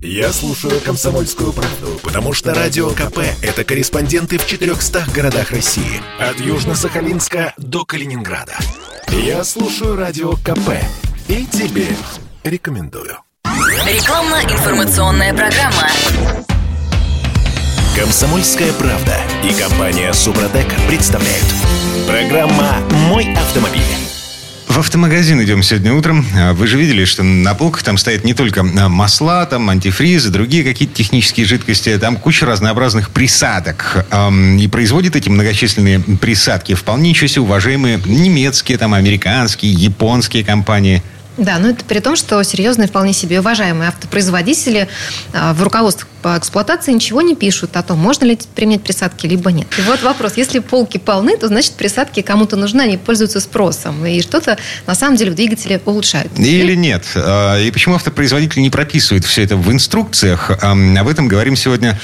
[0.00, 6.00] Я слушаю «Комсомольскую правду», потому что «Радио КП»— это корреспонденты в 400 городах России.
[6.20, 8.56] От Южно-Сахалинска до Калининграда.
[9.08, 10.70] Я слушаю «Радио КП»
[11.26, 11.88] и тебе
[12.44, 13.18] рекомендую.
[13.44, 15.88] Рекламно-информационная программа.
[17.96, 21.46] «Комсомольская правда» и компания «Супротек» представляют.
[22.06, 22.76] Программа
[23.08, 24.07] «Мой автомобиль».
[24.78, 26.24] В автомагазин идем сегодня утром.
[26.36, 30.30] А Вы же видели, что на полках там стоят не только а, масла, там антифризы,
[30.30, 31.98] другие какие-то технические жидкости.
[31.98, 34.06] Там куча разнообразных присадок.
[34.56, 41.02] И производят эти многочисленные присадки вполне еще себе уважаемые немецкие, там, американские, японские компании.
[41.38, 44.88] Да, но это при том, что серьезные, вполне себе уважаемые автопроизводители
[45.32, 49.52] а, в руководствах по эксплуатации ничего не пишут о том, можно ли применять присадки, либо
[49.52, 49.68] нет.
[49.78, 54.20] И вот вопрос, если полки полны, то значит присадки кому-то нужны, они пользуются спросом, и
[54.20, 56.36] что-то на самом деле в двигателе улучшают.
[56.38, 57.04] Или нет.
[57.14, 60.50] А, И почему автопроизводитель не прописывает все это в инструкциях?
[60.62, 61.98] Об этом говорим сегодня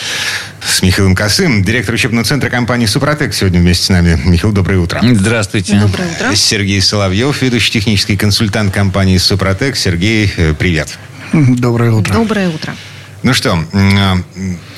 [0.66, 3.34] с Михаилом Косым, директор учебного центра компании «Супротек».
[3.34, 4.20] Сегодня вместе с нами.
[4.24, 5.00] Михаил, доброе утро.
[5.02, 5.78] Здравствуйте.
[5.78, 6.34] Доброе утро.
[6.34, 9.76] Сергей Соловьев, ведущий технический консультант компании «Супротек».
[9.76, 10.98] Сергей, э, привет.
[11.32, 12.14] Доброе утро.
[12.14, 12.74] Доброе утро.
[13.24, 14.18] Ну что, а,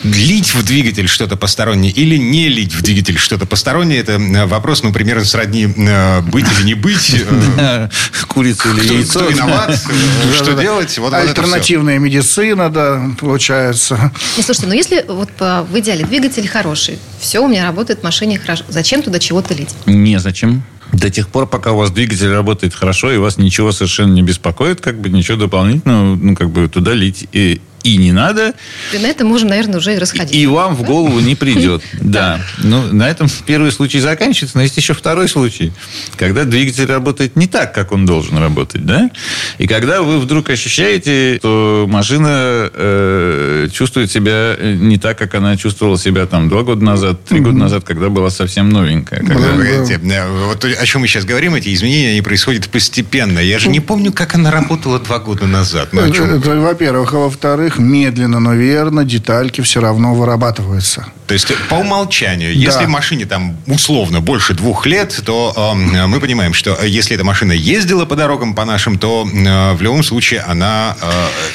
[0.04, 4.92] лить в двигатель что-то постороннее или не лить в двигатель что-то постороннее, это вопрос, ну,
[4.92, 7.24] примерно сродни э, быть или не быть.
[7.58, 7.88] э,
[8.28, 9.18] Курица или яйцо.
[9.18, 9.70] кто виноват,
[10.30, 10.96] э, что делать.
[11.12, 14.12] Альтернативная медицина, да, получается.
[14.36, 18.38] Не, слушайте, ну если вот в идеале двигатель хороший, все у меня работает в машине
[18.38, 19.70] хорошо, зачем туда чего-то лить?
[19.86, 20.62] Незачем.
[20.92, 24.80] До тех пор, пока у вас двигатель работает хорошо, и вас ничего совершенно не беспокоит,
[24.80, 28.54] как бы ничего дополнительного, ну, как бы туда лить и, и не надо,
[28.92, 30.36] И на этом можем, наверное, уже и расходиться.
[30.36, 31.82] и вам в голову не придет.
[32.00, 32.40] Да.
[32.58, 35.72] Ну, на этом первый случай заканчивается, но есть еще второй случай,
[36.16, 39.10] когда двигатель работает не так, как он должен работать, да?
[39.58, 45.98] И когда вы вдруг ощущаете, что машина э, чувствует себя не так, как она чувствовала
[45.98, 49.20] себя там два года назад, три года назад, когда была совсем новенькая.
[49.20, 53.38] Когда- погодите, э, вот о чем мы сейчас говорим, эти изменения, они происходят постепенно.
[53.40, 55.90] Я же не помню, как она работала два года назад.
[55.92, 57.14] Ну, во-первых.
[57.14, 61.06] А во-вторых, во-вторых, медленно, но верно детальки все равно вырабатываются.
[61.26, 62.60] То есть э, по умолчанию, да.
[62.60, 67.24] если машине там условно больше двух лет, то э, мы понимаем, что э, если эта
[67.24, 71.08] машина ездила по дорогам по нашим, то э, в любом случае она э,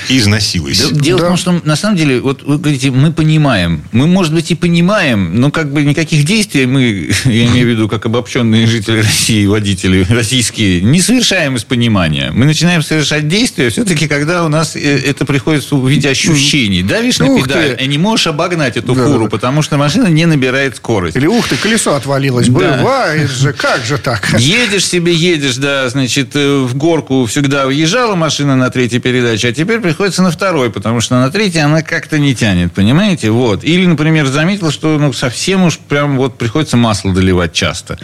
[0.10, 0.92] износилась.
[0.92, 1.26] Дело да.
[1.26, 3.84] в том, что на самом деле, вот вы говорите, мы понимаем.
[3.94, 7.90] Мы, может быть, и понимаем, но как бы никаких действий мы, я имею в виду,
[7.90, 12.32] как обобщенные жители России, водители российские, не совершаем из понимания.
[12.34, 16.84] Мы начинаем совершать действия все-таки, когда у нас э, это приходится увидеть 9 ощущений.
[16.84, 17.84] Давишь на ух педаль, ты.
[17.84, 21.16] и не можешь обогнать эту да, фуру, потому что машина не набирает скорость.
[21.16, 22.48] Или ух ты, колесо отвалилось.
[22.48, 22.78] Да.
[22.78, 24.40] Бывает же, как же так?
[24.40, 29.54] Едешь себе, едешь, да, значит, э, в горку всегда уезжала машина на третьей передаче, а
[29.54, 33.32] теперь приходится на второй, потому что на третьей она как-то не тянет, понимаете?
[33.32, 33.64] Вот.
[33.64, 37.98] Или, например, заметил, что ну, совсем уж прям вот приходится масло доливать часто.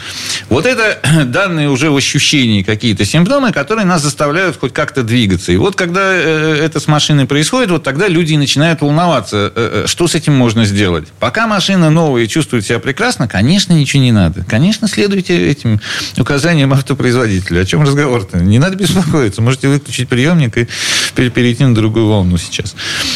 [0.49, 5.51] Вот это данные уже в ощущении какие-то симптомы, которые нас заставляют хоть как-то двигаться.
[5.51, 9.83] И вот когда э, э, это с машиной происходит, вот тогда люди начинают волноваться, э,
[9.85, 11.07] э, что с этим можно сделать.
[11.21, 14.43] Пока машина новая и чувствует себя прекрасно, конечно, ничего не надо.
[14.43, 15.79] Конечно, следуйте этим
[16.17, 17.61] указаниям автопроизводителя.
[17.61, 18.39] О чем разговор-то?
[18.39, 19.41] Не надо беспокоиться.
[19.41, 20.67] Можете выключить приемник и
[21.15, 22.75] пере- перейти на другую волну сейчас.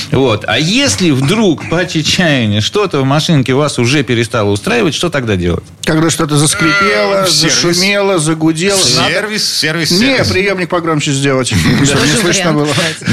[0.09, 0.46] Вот.
[0.48, 5.66] А если вдруг по чаяния что-то в машинке вас уже перестало устраивать, что тогда делать?
[5.84, 7.53] Когда что-то заскрипело, сервис.
[7.62, 8.78] зашумело, загудело.
[8.78, 10.28] Надо- Сервис, сервис, Не, сервис.
[10.28, 11.47] приемник погромче сделать,
[11.84, 12.68] чтобы не слышно было.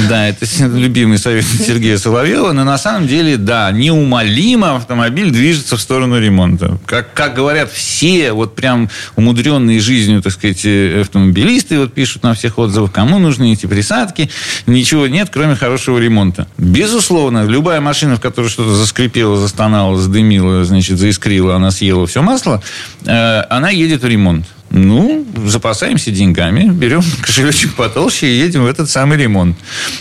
[0.07, 5.81] Да, это любимый совет Сергея Соловьева, но на самом деле, да, неумолимо автомобиль движется в
[5.81, 6.77] сторону ремонта.
[6.85, 12.33] Как, как говорят все вот прям умудренные жизнью, так сказать, э, автомобилисты, вот пишут на
[12.35, 14.29] всех отзывах, кому нужны эти присадки,
[14.67, 16.47] ничего нет, кроме хорошего ремонта.
[16.57, 22.58] Безусловно, любая машина, в которой что-то заскрипело, застонало, задымило, значит, заискрило, она съела все масло,
[23.05, 24.45] э, она едет в ремонт.
[24.71, 29.57] Ну, запасаемся деньгами, берем кошелечек потолще и едем в этот самый ремонт.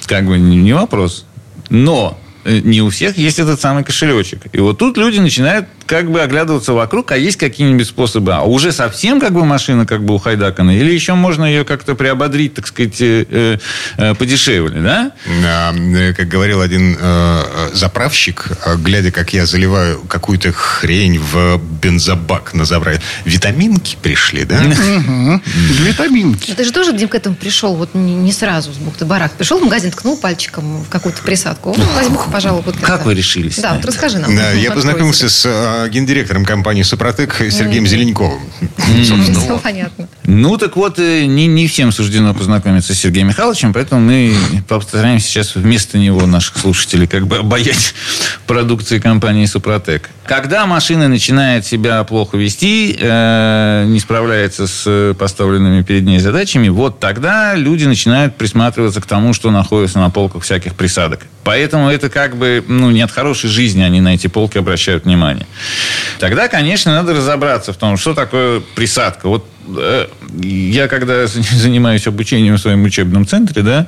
[0.07, 1.25] Как бы не вопрос.
[1.71, 4.43] Но э, не у всех есть этот самый кошелечек.
[4.53, 8.35] И вот тут люди начинают как бы оглядываться вокруг, а есть какие-нибудь способы.
[8.35, 10.77] А уже совсем как бы машина как бы ухайдакана?
[10.79, 13.59] Или еще можно ее как-то приободрить, так сказать, э, э,
[13.97, 15.13] э, подешевле, да?
[15.47, 21.59] А, э, Как говорил один э, э, заправщик, глядя, как я заливаю какую-то хрень в
[21.59, 24.61] бензобак на заправке, витаминки пришли, да?
[24.61, 26.53] Витаминки.
[26.53, 29.33] Ты же тоже, Дим, к этому пришел вот не, сразу с бухты-барак.
[29.33, 31.75] Пришел в магазин, ткнул пальчиком в какую-то присадку.
[31.95, 34.37] Возьму-ка, пожалуй, вот Как вы решились Да, расскажи нам.
[34.37, 38.41] Да, я познакомился с гендиректором компании «Супротек» Сергеем Зеленковым.
[39.03, 40.09] Все понятно.
[40.25, 44.35] Ну, так вот, э, не, не всем суждено познакомиться с Сергеем Михайловичем, поэтому мы
[44.69, 47.95] постараемся сейчас вместо него наших слушателей как бы обаять
[48.47, 50.11] продукции компании «Супротек».
[50.27, 57.01] Когда машина начинает себя плохо вести, э, не справляется с поставленными перед ней задачами, вот
[57.01, 61.21] тогда люди начинают присматриваться к тому, что находится на полках всяких присадок.
[61.45, 65.47] Поэтому это как бы, ну, не от хорошей жизни они на эти полки обращают внимание.
[66.19, 69.29] Тогда, конечно, надо разобраться в том, что такое присадка.
[69.29, 70.09] Вот э,
[70.43, 73.87] я когда занимаюсь обучением в своем учебном центре, да,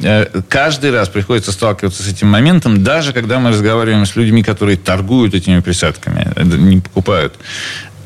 [0.00, 4.76] э, каждый раз приходится сталкиваться с этим моментом, даже когда мы разговариваем с людьми, которые
[4.76, 7.34] торгуют этими присадками, э, не покупают.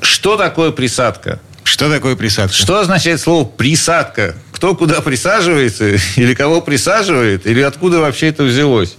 [0.01, 1.41] Что такое присадка?
[1.65, 2.55] Что такое присадка?
[2.55, 4.37] Что означает слово «присадка»?
[4.53, 8.97] Кто куда присаживается, или кого присаживает, или откуда вообще это взялось?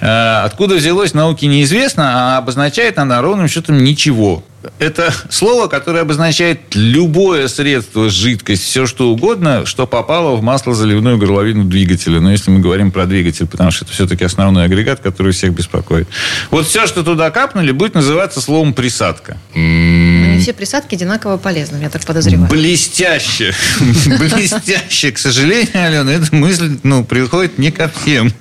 [0.00, 4.42] Откуда взялось, науке неизвестно, а обозначает она ровным счетом ничего
[4.78, 11.64] это слово, которое обозначает любое средство, жидкость, все что угодно, что попало в маслозаливную горловину
[11.64, 12.20] двигателя.
[12.20, 16.08] Но если мы говорим про двигатель, потому что это все-таки основной агрегат, который всех беспокоит.
[16.50, 19.36] Вот все, что туда капнули, будет называться словом присадка.
[19.54, 22.48] Не все присадки одинаково полезны, я так подозреваю.
[22.48, 23.54] Блестяще.
[24.06, 25.12] Блестяще.
[25.12, 28.32] К сожалению, Алена, эта мысль ну, приходит не ко всем.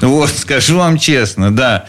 [0.00, 1.84] Вот, скажу вам честно, да.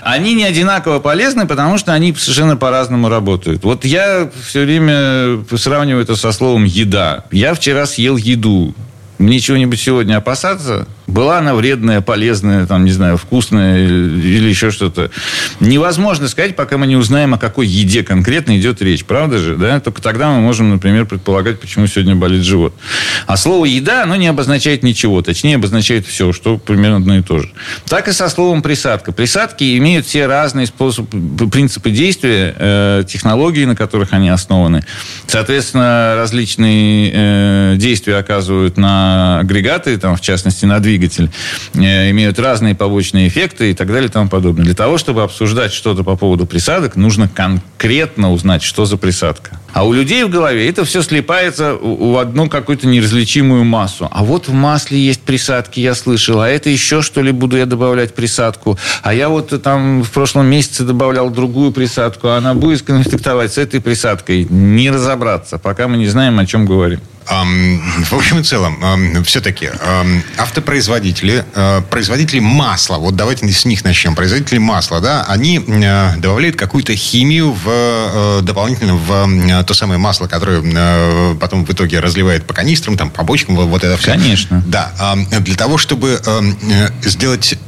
[0.00, 3.64] Они не одинаково полезны, потому что они совершенно по-разному работают работают.
[3.64, 7.24] Вот я все время сравниваю это со словом «еда».
[7.30, 8.74] Я вчера съел еду.
[9.22, 10.88] Мне чего-нибудь сегодня опасаться?
[11.06, 15.12] Была она вредная, полезная, там, не знаю, вкусная или еще что-то.
[15.60, 19.04] Невозможно сказать, пока мы не узнаем, о какой еде конкретно идет речь.
[19.04, 19.54] Правда же?
[19.54, 19.78] Да?
[19.78, 22.74] Только тогда мы можем, например, предполагать, почему сегодня болит живот.
[23.28, 25.22] А слово «еда», оно не обозначает ничего.
[25.22, 27.52] Точнее, обозначает все, что примерно одно и то же.
[27.86, 29.12] Так и со словом «присадка».
[29.12, 34.84] Присадки имеют все разные способы, принципы действия, э, технологии, на которых они основаны.
[35.28, 41.30] Соответственно, различные э, действия оказывают на агрегаты, там, в частности, на двигатель,
[41.74, 44.64] э, имеют разные побочные эффекты и так далее и тому подобное.
[44.64, 49.58] Для того, чтобы обсуждать что-то по поводу присадок, нужно конкретно узнать, что за присадка.
[49.72, 54.08] А у людей в голове это все слипается в одну какую-то неразличимую массу.
[54.10, 56.40] А вот в масле есть присадки, я слышал.
[56.40, 58.78] А это еще что ли буду я добавлять присадку?
[59.02, 62.28] А я вот там в прошлом месяце добавлял другую присадку.
[62.28, 64.46] А она будет конфликтовать с этой присадкой.
[64.50, 67.00] Не разобраться, пока мы не знаем, о чем говорим.
[67.28, 69.70] В общем и целом, все-таки
[70.36, 74.14] автопроизводители, э, производители масла, вот давайте с них начнем.
[74.14, 80.26] Производители масла, да, они э, добавляют какую-то химию в, э, дополнительно в то самое масло,
[80.26, 84.12] которое потом в итоге разливает по канистрам, там, по бочкам, вот это все.
[84.12, 84.62] Конечно.
[84.66, 84.92] Да,
[85.40, 86.20] для того, чтобы
[87.02, 87.58] сделать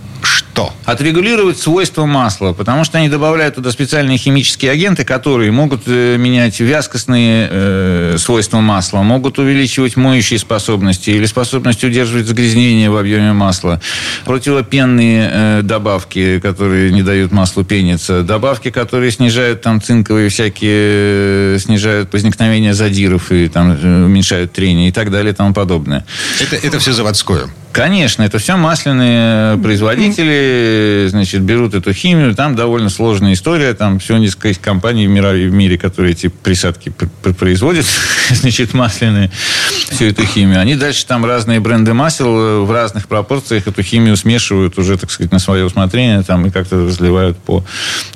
[0.55, 0.73] что?
[0.85, 6.61] Отрегулировать свойства масла, потому что они добавляют туда специальные химические агенты, которые могут э, менять
[6.61, 13.81] вязкостные э, свойства масла, могут увеличивать моющие способности или способность удерживать загрязнение в объеме масла,
[14.25, 21.59] противопенные э, добавки, которые не дают маслу пениться, добавки, которые снижают там цинковые всякие, э,
[21.59, 26.07] снижают возникновение задиров и там э, уменьшают трение и так далее и тому подобное.
[26.41, 27.49] Это, это все заводское?
[27.75, 34.19] Конечно, это все масляные производители, значит, берут эту химию, там довольно сложная история, там всего
[34.19, 36.93] несколько компаний в мире, в мире которые эти присадки
[37.37, 37.85] производят,
[38.31, 39.33] значит, масляные,
[39.91, 40.61] всю эту химию.
[40.61, 45.33] Они дальше там разные бренды масел в разных пропорциях эту химию смешивают уже, так сказать,
[45.33, 47.65] на свое усмотрение там и как-то разливают по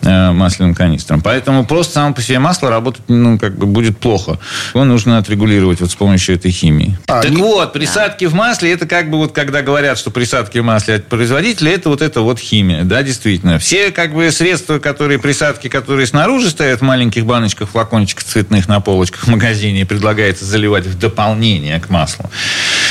[0.02, 1.20] э, масляным канистрам.
[1.20, 4.38] Поэтому просто само по себе масло работать, ну, как бы будет плохо.
[4.72, 6.96] Его нужно отрегулировать вот с помощью этой химии.
[7.08, 7.42] А, так не...
[7.42, 10.96] вот, присадки в масле, это как бы вот как когда говорят, что присадки в масле
[10.96, 12.84] от производителя, это вот это вот химия.
[12.84, 13.58] Да, действительно.
[13.58, 18.80] Все как бы средства, которые присадки, которые снаружи стоят в маленьких баночках, флакончиках цветных на
[18.80, 22.30] полочках в магазине предлагается заливать в дополнение к маслу.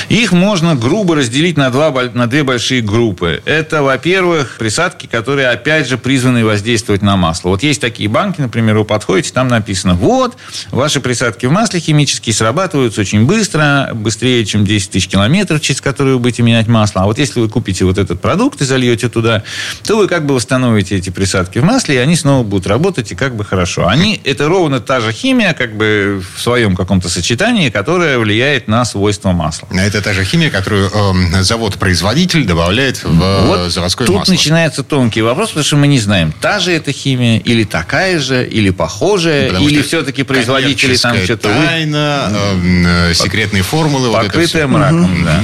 [0.10, 3.40] Их можно грубо разделить на, два, на две большие группы.
[3.46, 7.50] Это, во-первых, присадки, которые, опять же, призваны воздействовать на масло.
[7.50, 10.38] Вот есть такие банки, например, вы подходите, там написано, вот,
[10.72, 16.16] ваши присадки в масле химические срабатываются очень быстро, быстрее, чем 10 тысяч километров, через которые
[16.16, 17.02] вы будете менять масло.
[17.02, 19.44] А вот если вы купите вот этот продукт и зальете туда,
[19.84, 23.16] то вы как бы восстановите эти присадки в масле, и они снова будут работать, и
[23.16, 23.88] как бы хорошо.
[23.88, 28.86] Они, это ровно та же химия, как бы в своем каком-то сочетании, которая влияет на
[28.86, 29.68] свойства масла.
[29.72, 34.34] Это та же химия, которую э, завод-производитель добавляет в вот заводское тут масло.
[34.34, 38.20] Тут начинается тонкий вопрос, потому что мы не знаем, та же эта химия, или такая
[38.20, 41.50] же, или похожая, потому или все-таки производители там что-то...
[41.50, 44.12] тайна, э, э, секретные формулы.
[44.12, 45.26] Покрытая вот мраком, угу.
[45.26, 45.44] да.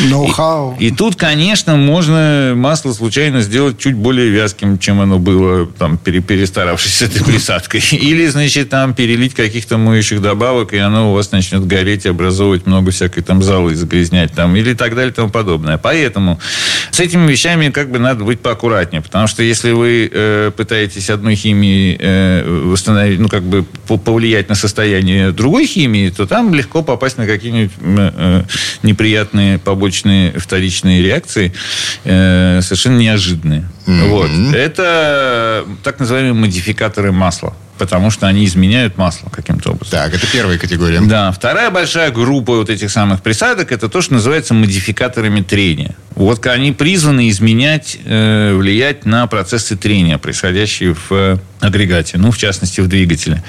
[0.00, 0.76] Ноу-хау ноу-хау.
[0.78, 6.94] И тут, конечно, можно масло случайно сделать чуть более вязким, чем оно было, там, перестаравшись
[6.94, 7.82] с этой присадкой.
[7.92, 12.90] Или, значит, там перелить каких-то моющих добавок, и оно у вас начнет гореть, образовывать много
[12.90, 15.78] всякой там золы, загрязнять там, или так далее и тому подобное.
[15.78, 16.38] Поэтому
[16.90, 21.34] с этими вещами как бы надо быть поаккуратнее, потому что если вы э, пытаетесь одной
[21.34, 27.18] химией э, восстановить, ну, как бы повлиять на состояние другой химии, то там легко попасть
[27.18, 28.42] на какие-нибудь э,
[28.82, 31.52] неприятные побочные вторичные реакции,
[32.04, 33.68] э, совершенно неожиданные.
[33.86, 34.08] Mm-hmm.
[34.08, 34.54] Вот.
[34.54, 39.90] Это так называемые модификаторы масла потому что они изменяют масло каким-то образом.
[39.90, 41.00] Так, это первая категория.
[41.00, 41.32] Да.
[41.32, 45.96] Вторая большая группа вот этих самых присадок, это то, что называется модификаторами трения.
[46.14, 52.80] Вот они призваны изменять, э, влиять на процессы трения, происходящие в агрегате, ну, в частности,
[52.80, 53.42] в двигателе.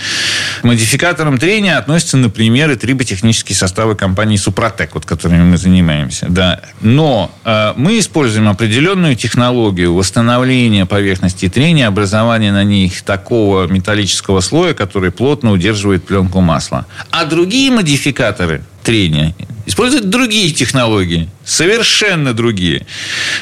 [0.61, 6.27] К модификаторам трения относятся, например, и триботехнические составы компании «Супротек», вот которыми мы занимаемся.
[6.29, 6.61] Да.
[6.81, 14.73] Но э, мы используем определенную технологию восстановления поверхности трения, образования на них такого металлического слоя,
[14.73, 16.85] который плотно удерживает пленку масла.
[17.11, 19.33] А другие модификаторы трения
[19.65, 22.85] используют другие технологии, совершенно другие.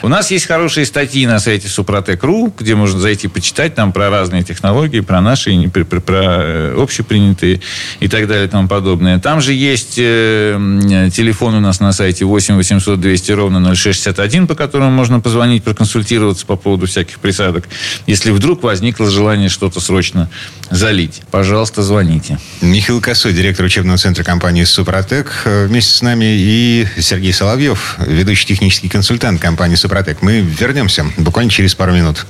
[0.02, 4.44] У нас есть хорошие статьи на сайте Супротек.ру, где можно зайти почитать там про разные
[4.44, 7.62] технологии, про наши, про, про, про э, общепринятые
[8.00, 9.20] и так далее и тому подобное.
[9.20, 14.56] Там же есть э, телефон у нас на сайте 8 800 200 ровно 0661, по
[14.56, 17.68] которому можно позвонить, проконсультироваться по поводу всяких присадок.
[18.06, 20.30] Если вдруг возникло желание что-то срочно
[20.70, 22.40] залить, пожалуйста, звоните.
[22.62, 28.48] Михаил Косой, директор учебного центра компании «Супротек», э, вместе с нами и Сергей Соловьев, ведущий
[28.48, 30.22] технический консультант компании «Супротек».
[30.22, 32.26] Мы вернемся буквально через пару минут.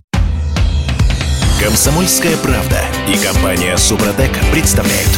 [1.62, 5.10] Комсомольская правда и компания «Супротек» представляют.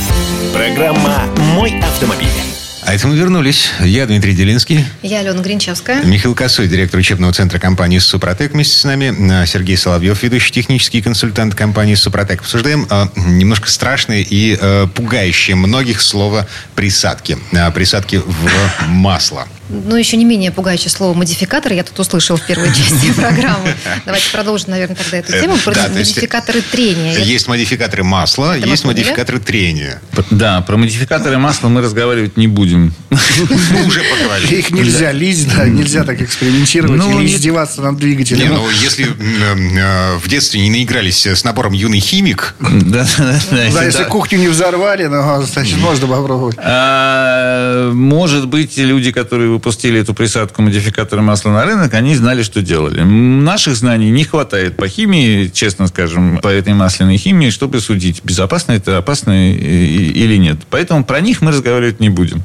[0.53, 1.25] Программа
[1.55, 2.52] «Мой автомобиль».
[2.85, 3.71] А это мы вернулись.
[3.79, 4.85] Я Дмитрий Делинский.
[5.01, 6.03] Я Алена Гринчевская.
[6.03, 9.45] Михаил Косой, директор учебного центра компании «Супротек» вместе с нами.
[9.45, 12.41] Сергей Соловьев, ведущий технический консультант компании «Супротек».
[12.41, 17.37] Обсуждаем э, немножко страшные и э, пугающие многих слова «присадки».
[17.53, 19.47] Э, присадки в масло.
[19.69, 23.73] Ну, еще не менее пугающее слово «модификатор» я тут услышал в первой части программы.
[24.05, 25.57] Давайте продолжим, наверное, тогда эту тему.
[25.63, 27.17] Про да, модификаторы трения.
[27.17, 30.01] Есть модификаторы масла, Это есть модификаторы трения.
[30.31, 32.93] Да, про модификаторы масла мы разговаривать не будем.
[33.09, 34.55] Мы уже поговорили.
[34.55, 38.41] Их нельзя лить, да, нельзя так экспериментировать ну, или издеваться над двигателем.
[38.41, 42.55] Не, ну, если э, в детстве не наигрались с набором «Юный химик».
[42.59, 43.83] Да, да, да.
[43.83, 46.57] если кухню не взорвали, ну, значит, можно попробовать.
[46.59, 52.61] А, может быть, люди, которые выпустили эту присадку модификатора масла на рынок, они знали, что
[52.61, 53.01] делали.
[53.01, 58.73] Наших знаний не хватает по химии, честно скажем, по этой масляной химии, чтобы судить, безопасно
[58.73, 60.57] это, опасно или нет.
[60.69, 62.43] Поэтому про них мы разговаривать не будем.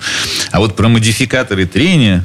[0.53, 2.25] А вот про модификаторы трения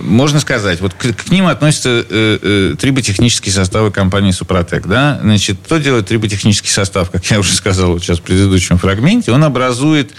[0.00, 4.86] можно сказать, вот к, к ним относятся э, э, триботехнические составы компании «Супротек».
[4.86, 5.18] Да?
[5.22, 10.12] Значит, кто делает триботехнический состав, как я уже сказал сейчас в предыдущем фрагменте, он образует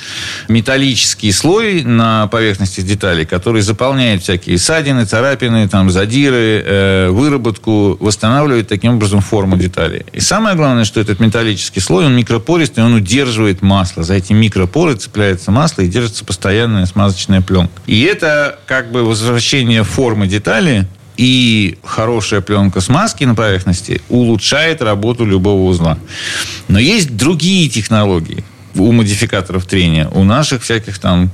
[0.47, 8.67] металлический слой на поверхности деталей, который заполняет всякие ссадины, царапины, там, задиры, э, выработку, восстанавливает
[8.67, 10.05] таким образом форму деталей.
[10.13, 14.03] И самое главное, что этот металлический слой, он микропористый, он удерживает масло.
[14.03, 17.73] За эти микропоры цепляется масло и держится постоянная смазочная пленка.
[17.85, 25.25] И это как бы возвращение формы детали и хорошая пленка смазки на поверхности улучшает работу
[25.25, 25.97] любого узла.
[26.67, 28.43] Но есть другие технологии
[28.75, 31.31] у модификаторов трения, у наших всяких там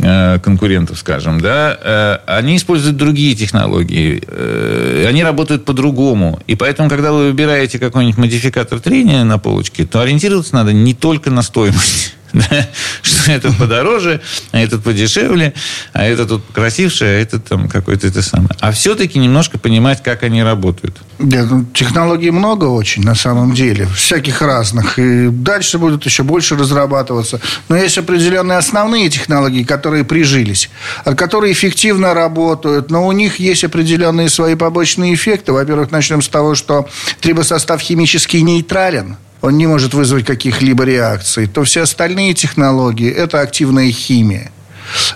[0.00, 6.38] э, конкурентов, скажем, да, э, они используют другие технологии, э, они работают по-другому.
[6.46, 11.30] И поэтому, когда вы выбираете какой-нибудь модификатор трения на полочке, то ориентироваться надо не только
[11.30, 12.14] на стоимость
[13.02, 14.20] что этот подороже,
[14.52, 15.54] а этот подешевле,
[15.92, 18.50] а этот тут красивший, а этот там какой-то это самое.
[18.60, 20.96] А все-таки немножко понимать, как они работают.
[21.18, 24.98] Нет, ну, технологий много очень, на самом деле, всяких разных.
[24.98, 27.40] И дальше будут еще больше разрабатываться.
[27.68, 30.70] Но есть определенные основные технологии, которые прижились,
[31.04, 35.52] а которые эффективно работают, но у них есть определенные свои побочные эффекты.
[35.52, 36.88] Во-первых, начнем с того, что
[37.20, 43.92] трибосостав химически нейтрален он не может вызвать каких-либо реакций, то все остальные технологии– это активная
[43.92, 44.50] химия.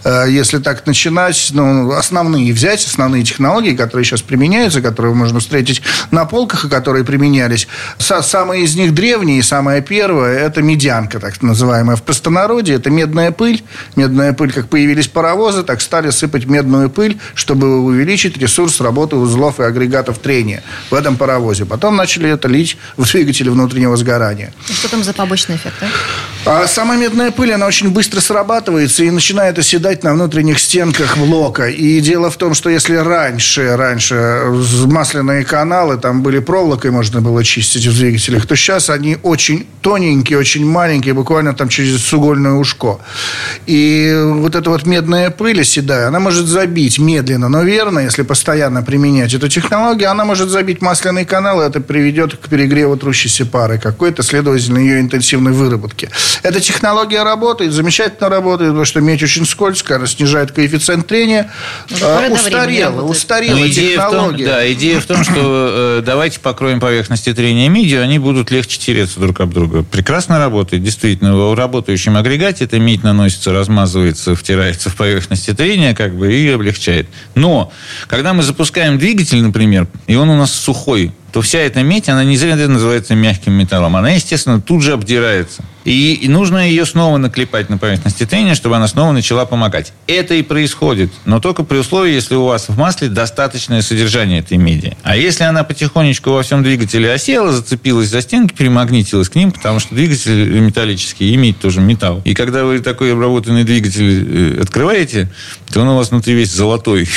[0.04, 5.82] Э, если так начинать, ну, основные взять, основные технологии, которые сейчас применяются, которые можно встретить
[6.10, 7.68] на полках, и которые применялись.
[7.98, 13.62] Самые из них древние, самое первое, это медянка, так называемая в простонародье, это медная пыль.
[13.96, 19.60] Медная пыль, как появились паровозы, так стали сыпать медную пыль, чтобы увеличить ресурс работы узлов
[19.60, 21.64] и агрегатов трения в этом паровозе.
[21.64, 24.52] Потом начали это лить в двигатели внутреннего сгорания.
[24.68, 26.62] И что там за побочный эффект, а?
[26.62, 31.68] А сама медная пыль, она очень быстро срабатывается и начинает оседать на внутренних стенках блока.
[31.68, 34.42] И дело в том, что если раньше, раньше
[34.86, 40.38] масляные каналы, там были проволокой, можно было чистить в двигателях, то сейчас они очень тоненькие,
[40.38, 42.98] очень маленькие, буквально там через сугольное ушко.
[43.66, 48.82] И вот эта вот медная пыль оседая, она может забить медленно, но верно, если постоянно
[48.82, 53.78] применять эту технологию, она может забить масляный канал, и это приведет к перегреву трущейся пары
[53.78, 56.10] какой-то, следовательно, ее интенсивной выработке.
[56.42, 61.50] Эта технология работает, замечательно работает, потому что медь очень скользкая, она снижает коэффициент трения.
[62.02, 64.44] А, устарела, устарела Но технология.
[64.44, 68.78] Том, да, идея в том, что э, давайте покроем поверхности трения медью, они будут легче
[68.78, 69.82] тереться друг об друга.
[69.82, 71.36] Прекрасно работает, действительно.
[71.36, 77.08] В работающем агрегате эта медь наносится, размазывается, втирается в поверхности трения, как бы, и облегчает.
[77.34, 77.72] Но,
[78.06, 82.24] когда мы запускаем двигатель, например, и он у нас сухой, то вся эта медь, она
[82.24, 83.96] не зря называется мягким металлом.
[83.96, 85.62] Она, естественно, тут же обдирается.
[85.88, 89.94] И, нужно ее снова наклепать на поверхности трения, чтобы она снова начала помогать.
[90.06, 94.58] Это и происходит, но только при условии, если у вас в масле достаточное содержание этой
[94.58, 94.96] меди.
[95.02, 99.80] А если она потихонечку во всем двигателе осела, зацепилась за стенки, примагнитилась к ним, потому
[99.80, 102.20] что двигатель металлический, и медь тоже металл.
[102.26, 105.30] И когда вы такой обработанный двигатель э, открываете,
[105.72, 107.08] то он у вас внутри весь золотой.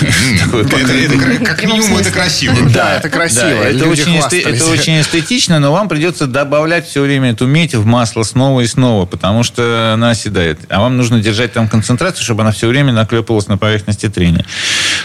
[0.00, 2.56] Как минимум это красиво.
[2.74, 3.62] Да, это красиво.
[3.62, 8.66] Это очень эстетично, но вам придется добавлять все время эту медь в масло снова и
[8.66, 10.60] снова, потому что она оседает.
[10.68, 14.44] А вам нужно держать там концентрацию, чтобы она все время наклепывалась на поверхности трения.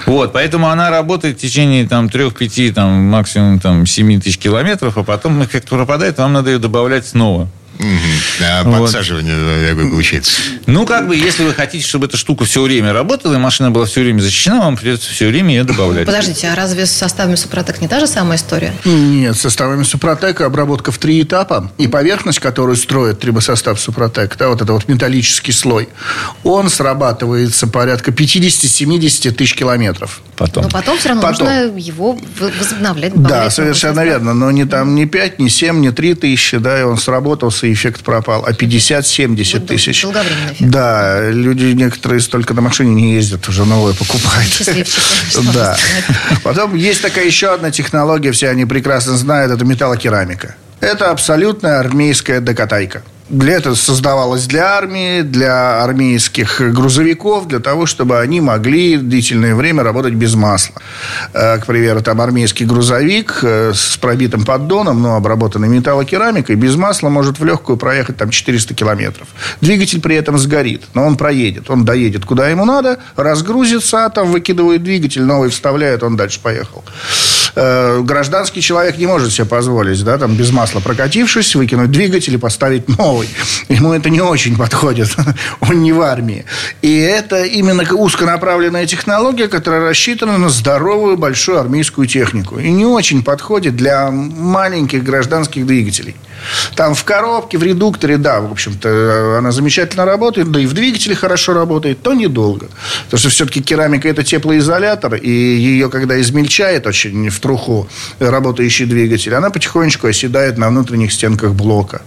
[0.05, 5.03] Вот, поэтому она работает в течение там 3-5, там, максимум там, 7 тысяч километров, а
[5.03, 7.47] потом эффект пропадает, вам надо ее добавлять снова.
[8.41, 9.89] А подсаживание вот.
[9.89, 10.33] получается.
[10.65, 13.85] Ну, как бы, если вы хотите, чтобы эта штука все время работала, и машина была
[13.85, 16.05] все время защищена, вам придется все время ее добавлять.
[16.05, 18.73] Подождите, а разве с составами Супротек не та же самая история?
[18.85, 21.71] Нет, с составами Супротека обработка в три этапа.
[21.77, 25.89] И поверхность, которую строит трибосостав Супротек, да, вот это вот металлический слой,
[26.43, 30.21] он срабатывается порядка 50-70 тысяч километров.
[30.35, 30.63] Потом.
[30.63, 31.47] Но потом все равно потом.
[31.47, 32.17] нужно его
[32.59, 33.13] возобновлять.
[33.15, 34.33] Да, совершенно верно.
[34.33, 37.73] Но не там не 5, не 7, не 3 тысячи, да, и он сработался, и
[37.73, 38.45] эффект пропал.
[38.45, 40.03] А 50-70 вот тысяч.
[40.03, 40.71] Долговременный эффект.
[40.71, 44.61] Да, люди некоторые столько на машине не ездят, уже новое покупают.
[45.53, 45.77] Да.
[46.43, 50.55] Потом есть такая еще одна технология, все они прекрасно знают, это металлокерамика.
[50.79, 58.19] Это абсолютная армейская докатайка для этого создавалось для армии, для армейских грузовиков, для того, чтобы
[58.19, 60.75] они могли длительное время работать без масла.
[61.33, 67.09] Э, к примеру, там армейский грузовик э, с пробитым поддоном, но обработанный металлокерамикой, без масла
[67.09, 69.27] может в легкую проехать там 400 километров.
[69.61, 71.69] Двигатель при этом сгорит, но он проедет.
[71.69, 76.83] Он доедет куда ему надо, разгрузится, там выкидывает двигатель, новый вставляет, он дальше поехал.
[77.55, 82.37] Э, гражданский человек не может себе позволить, да, там без масла прокатившись, выкинуть двигатель и
[82.37, 83.29] поставить новый.
[83.69, 85.15] Ему это не очень подходит.
[85.61, 86.45] Он не в армии.
[86.81, 92.59] И это именно узконаправленная технология, которая рассчитана на здоровую большую армейскую технику.
[92.59, 96.15] И не очень подходит для маленьких гражданских двигателей.
[96.75, 101.15] Там в коробке, в редукторе, да, в общем-то, она замечательно работает, да и в двигателе
[101.15, 102.69] хорошо работает, то недолго.
[103.05, 107.87] Потому что все-таки керамика– это теплоизолятор, и ее, когда измельчает очень в труху
[108.19, 112.01] работающий двигатель, она потихонечку оседает на внутренних стенках блока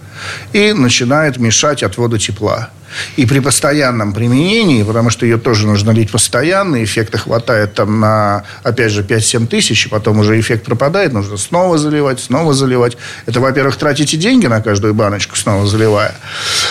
[0.52, 2.70] и начинает мешать отводу тепла.
[3.16, 8.44] И при постоянном применении, потому что ее тоже нужно лить постоянно, эффекта хватает там на,
[8.62, 12.96] опять же, 5-7 тысяч, и потом уже эффект пропадает, нужно снова заливать, снова заливать.
[13.26, 16.14] Это, во-первых, тратите деньги на каждую баночку, снова заливая.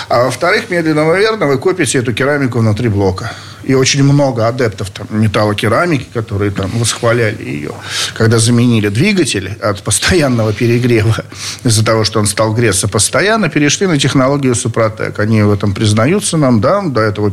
[0.09, 3.31] А во-вторых, медленно, но верно, вы копите эту керамику внутри блока
[3.63, 7.71] и очень много адептов там, металлокерамики, которые там восхваляли ее,
[8.13, 11.15] когда заменили двигатель от постоянного перегрева
[11.63, 15.19] из-за того, что он стал греться постоянно, перешли на технологию Супротек.
[15.19, 17.31] Они в этом признаются нам, да, до этого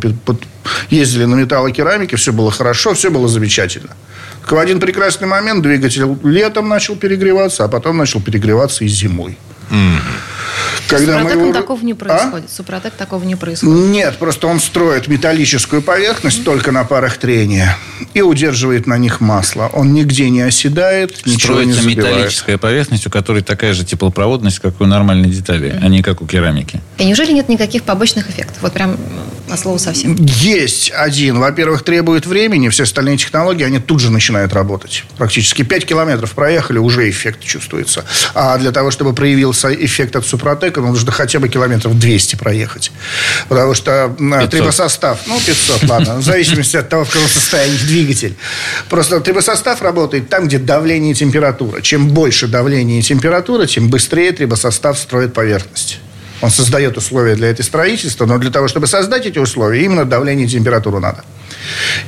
[0.90, 3.96] ездили на металлокерамике, все было хорошо, все было замечательно.
[4.48, 9.38] В один прекрасный момент двигатель летом начал перегреваться, а потом начал перегреваться и зимой.
[9.70, 10.39] Mm-hmm.
[10.88, 11.52] Когда Супротеком его...
[11.52, 12.46] такого не происходит.
[12.50, 12.54] А?
[12.54, 13.90] Супротек такого не происходит.
[13.90, 16.44] Нет, просто он строит металлическую поверхность mm-hmm.
[16.44, 17.76] только на парах трения
[18.14, 19.70] и удерживает на них масло.
[19.72, 21.96] Он нигде не оседает, Строится ничего не забивает.
[21.98, 25.84] металлическая поверхность, у которой такая же теплопроводность, как у нормальной детали, mm-hmm.
[25.84, 26.80] а не как у керамики.
[26.98, 28.58] И неужели нет никаких побочных эффектов?
[28.62, 28.96] Вот прям
[29.48, 30.16] на слово совсем.
[30.16, 31.38] Есть один.
[31.40, 32.68] Во-первых, требует времени.
[32.68, 35.04] Все остальные технологии, они тут же начинают работать.
[35.18, 38.04] Практически 5 километров проехали, уже эффект чувствуется.
[38.34, 42.92] А для того, чтобы проявился эффект от Супротека, человека нужно хотя бы километров 200 проехать.
[43.48, 44.50] Потому что 500.
[44.50, 48.36] трибосостав, ну, 500, ладно, в зависимости от того, в каком состоянии двигатель.
[48.88, 51.80] Просто трибосостав работает там, где давление и температура.
[51.80, 56.00] Чем больше давление и температура, тем быстрее трибосостав строит поверхность.
[56.40, 60.46] Он создает условия для этой строительства, но для того, чтобы создать эти условия, именно давление
[60.46, 61.24] и температуру надо.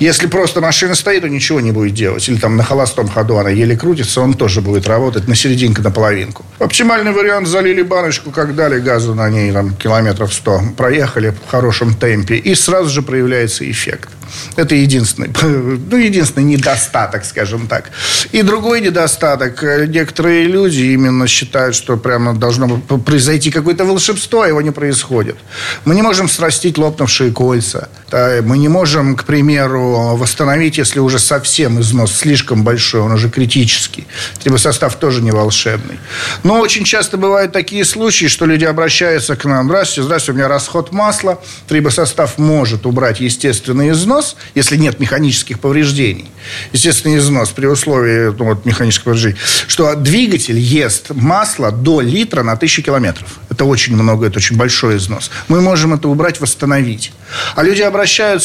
[0.01, 2.29] Если просто машина стоит, то ничего не будет делать.
[2.29, 5.91] Или там на холостом ходу она еле крутится, он тоже будет работать на серединку, на
[5.91, 6.45] половинку.
[6.59, 10.63] Оптимальный вариант залили баночку, как дали газу на ней там, километров 100.
[10.77, 14.11] Проехали в хорошем темпе, и сразу же проявляется эффект.
[14.57, 17.91] Это единственный, ну, единственный недостаток, скажем так.
[18.33, 19.63] И другой недостаток.
[19.89, 25.37] Некоторые люди именно считают, что прямо должно произойти какое-то волшебство, а его не происходит.
[25.85, 27.89] Мы не можем срастить лопнувшие кольца.
[28.13, 34.07] Мы не можем, к примеру, восстановить, если уже совсем износ слишком большой, он уже критический.
[34.43, 35.99] Трибосостав тоже не волшебный.
[36.43, 39.67] Но очень часто бывают такие случаи, что люди обращаются к нам.
[39.67, 41.41] Здравствуйте, здравствуйте, у меня расход масла.
[41.69, 46.29] Трибосостав может убрать естественный износ, если нет механических повреждений,
[46.73, 52.57] естественный износ при условии ну, вот, механических повреждений, что двигатель ест масло до литра на
[52.57, 53.39] тысячу километров.
[53.49, 55.31] Это очень много, это очень большой износ.
[55.49, 57.13] Мы можем это убрать, восстановить.
[57.55, 58.02] А люди обращаются,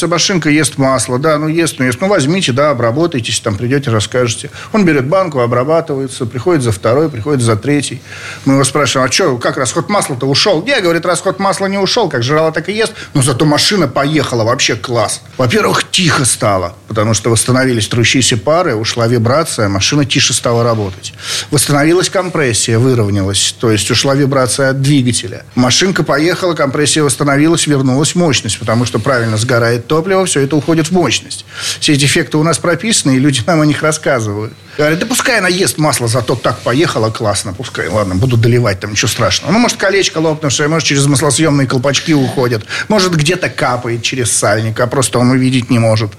[0.08, 4.50] машинка ест масло, да, ну ест, ну ест, ну возьмите, да, обработайтесь, там придете, расскажете.
[4.74, 8.02] Он берет банку, обрабатывается, приходит за второй, приходит за третий.
[8.46, 10.63] Мы его спрашиваем, а что, как расход масла-то ушел?
[10.63, 14.43] Не, говорит, расход масла не ушел, как жрала, так и ест, но зато машина поехала,
[14.43, 15.22] вообще класс.
[15.38, 21.13] Во-первых, тихо стало, потому что восстановились трущиеся пары, ушла вибрация, машина тише стала работать.
[21.52, 25.43] Восстановилась компрессия, выровнялась, то есть ушла вибрация от двигателя.
[25.56, 30.91] Машинка поехала, компрессия восстановилась, вернулась мощность, потому что правильно сгорает топливо, все это уходит в
[30.91, 31.45] мощность.
[31.79, 34.53] Все эти эффекты у нас прописаны, и люди нам о них рассказывают.
[34.77, 37.51] Говорят, да пускай она ест масло, зато так поехала классно.
[37.51, 39.51] Пускай, ладно, буду доливать, там ничего страшного.
[39.51, 42.63] Ну, может, колечко лопнувшее, может, через маслосъемные колпачки уходят.
[42.88, 46.12] Может, где-то капает через сальник, а просто он увидеть не может.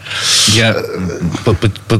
[0.48, 0.76] Я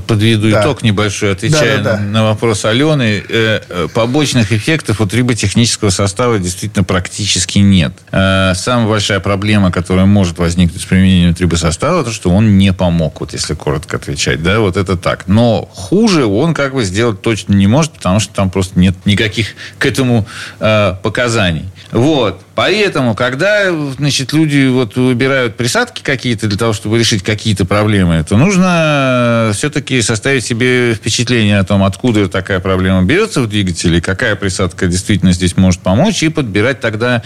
[0.07, 0.63] подведу да.
[0.63, 2.03] итог небольшой, отвечая да, да, да.
[2.03, 3.23] на вопрос Алены.
[3.29, 7.93] Э, э, побочных эффектов у триботехнического состава действительно практически нет.
[8.11, 13.21] Э, самая большая проблема, которая может возникнуть с применением трибосостава, то, что он не помог,
[13.21, 14.43] вот если коротко отвечать.
[14.43, 15.29] Да, вот это так.
[15.29, 19.55] Но хуже он как бы сделать точно не может, потому что там просто нет никаких
[19.79, 20.27] к этому
[20.61, 21.67] э, показаний.
[21.93, 22.41] Вот.
[22.59, 28.37] Поэтому, когда значит, люди вот выбирают присадки какие-то для того, чтобы решить какие-то проблемы, то
[28.37, 34.89] нужно все-таки составить себе впечатление о том, откуда такая проблема берется в двигателе, какая присадка
[34.89, 37.23] действительно здесь может помочь, и подбирать тогда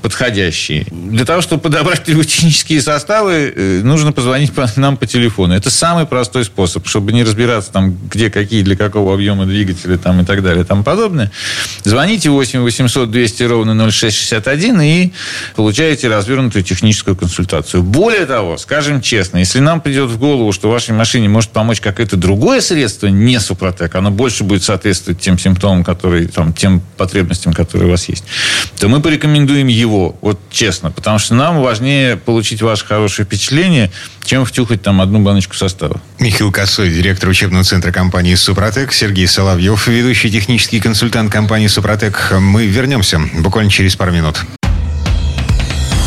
[0.00, 0.84] подходящие.
[0.90, 5.54] Для того, чтобы подобрать технические составы, э, нужно позвонить нам по телефону.
[5.54, 10.22] Это самый простой способ, чтобы не разбираться там, где какие, для какого объема двигателя там,
[10.22, 11.30] и так далее и тому подобное.
[11.84, 15.12] Звоните 8 800 200 ровно 0661 магазин и
[15.54, 17.82] получаете развернутую техническую консультацию.
[17.82, 22.16] Более того, скажем честно, если нам придет в голову, что вашей машине может помочь какое-то
[22.16, 27.88] другое средство, не Супротек, оно больше будет соответствовать тем симптомам, которые, там, тем потребностям, которые
[27.88, 28.24] у вас есть,
[28.78, 33.90] то мы порекомендуем его, вот честно, потому что нам важнее получить ваше хорошее впечатление,
[34.24, 36.00] чем втюхать там одну баночку состава.
[36.18, 42.32] Михаил Косой, директор учебного центра компании «Супротек», Сергей Соловьев, ведущий технический консультант компании «Супротек».
[42.38, 44.40] Мы вернемся буквально через пару минут.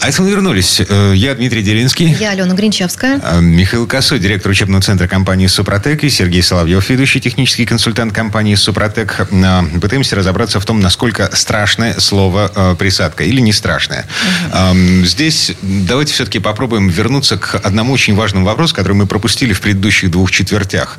[0.00, 0.80] А это мы вернулись.
[0.88, 2.16] Э, я Дмитрий Делинский.
[2.18, 3.20] Я Алена Гринчевская.
[3.22, 6.02] Э, Михаил Косой, директор учебного центра компании «Супротек».
[6.04, 9.26] И Сергей Соловьев, ведущий технический консультант компании «Супротек».
[9.30, 14.06] Э, пытаемся разобраться в том, насколько страшное слово «присадка» или не страшное.
[14.52, 15.04] Угу.
[15.04, 20.10] Здесь давайте все-таки попробуем вернуться к одному очень важному вопросу, который мы пропустили в предыдущих
[20.10, 20.98] двух четвертях.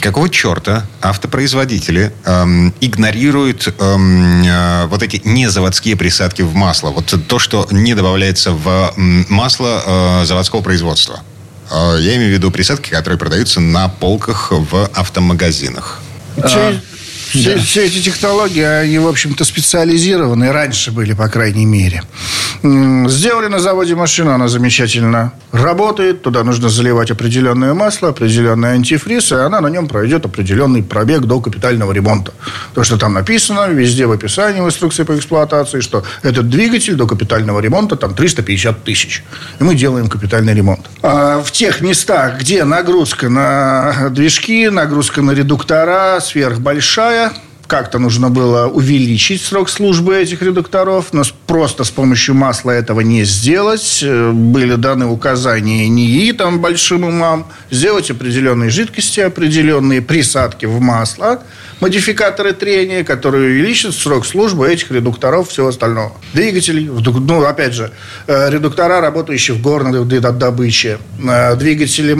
[0.00, 2.12] Какого черта автопроизводители
[2.80, 6.90] игнорируют вот эти незаводские присадки в масло?
[6.90, 11.20] Вот то, что не добавляется в масло э, заводского производства.
[11.70, 16.00] Э, я имею в виду присадки, которые продаются на полках в автомагазинах.
[16.36, 16.74] А,
[17.38, 17.62] все, да.
[17.62, 20.52] все эти технологии, они, в общем-то, специализированы.
[20.52, 22.02] Раньше были, по крайней мере.
[22.62, 26.22] Сделали на заводе машину, она замечательно работает.
[26.22, 31.40] Туда нужно заливать определенное масло, определенный антифриз, и она на нем пройдет определенный пробег до
[31.40, 32.32] капитального ремонта.
[32.74, 37.06] То, что там написано везде в описании, в инструкции по эксплуатации, что этот двигатель до
[37.06, 39.24] капитального ремонта там 350 тысяч.
[39.58, 40.86] И мы делаем капитальный ремонт.
[41.02, 47.51] А в тех местах, где нагрузка на движки, нагрузка на редуктора сверхбольшая, día.
[47.72, 53.24] Как-то нужно было увеличить срок службы этих редукторов, но просто с помощью масла этого не
[53.24, 54.00] сделать.
[54.02, 61.42] Э, были даны указания НИИ там большим умам сделать определенные жидкости, определенные присадки в масло,
[61.80, 66.12] модификаторы трения, которые увеличат срок службы этих редукторов всего остального.
[66.34, 67.90] Двигателей, ну, опять же,
[68.26, 72.12] э, редуктора, работающие в горной добыче, э, двигатели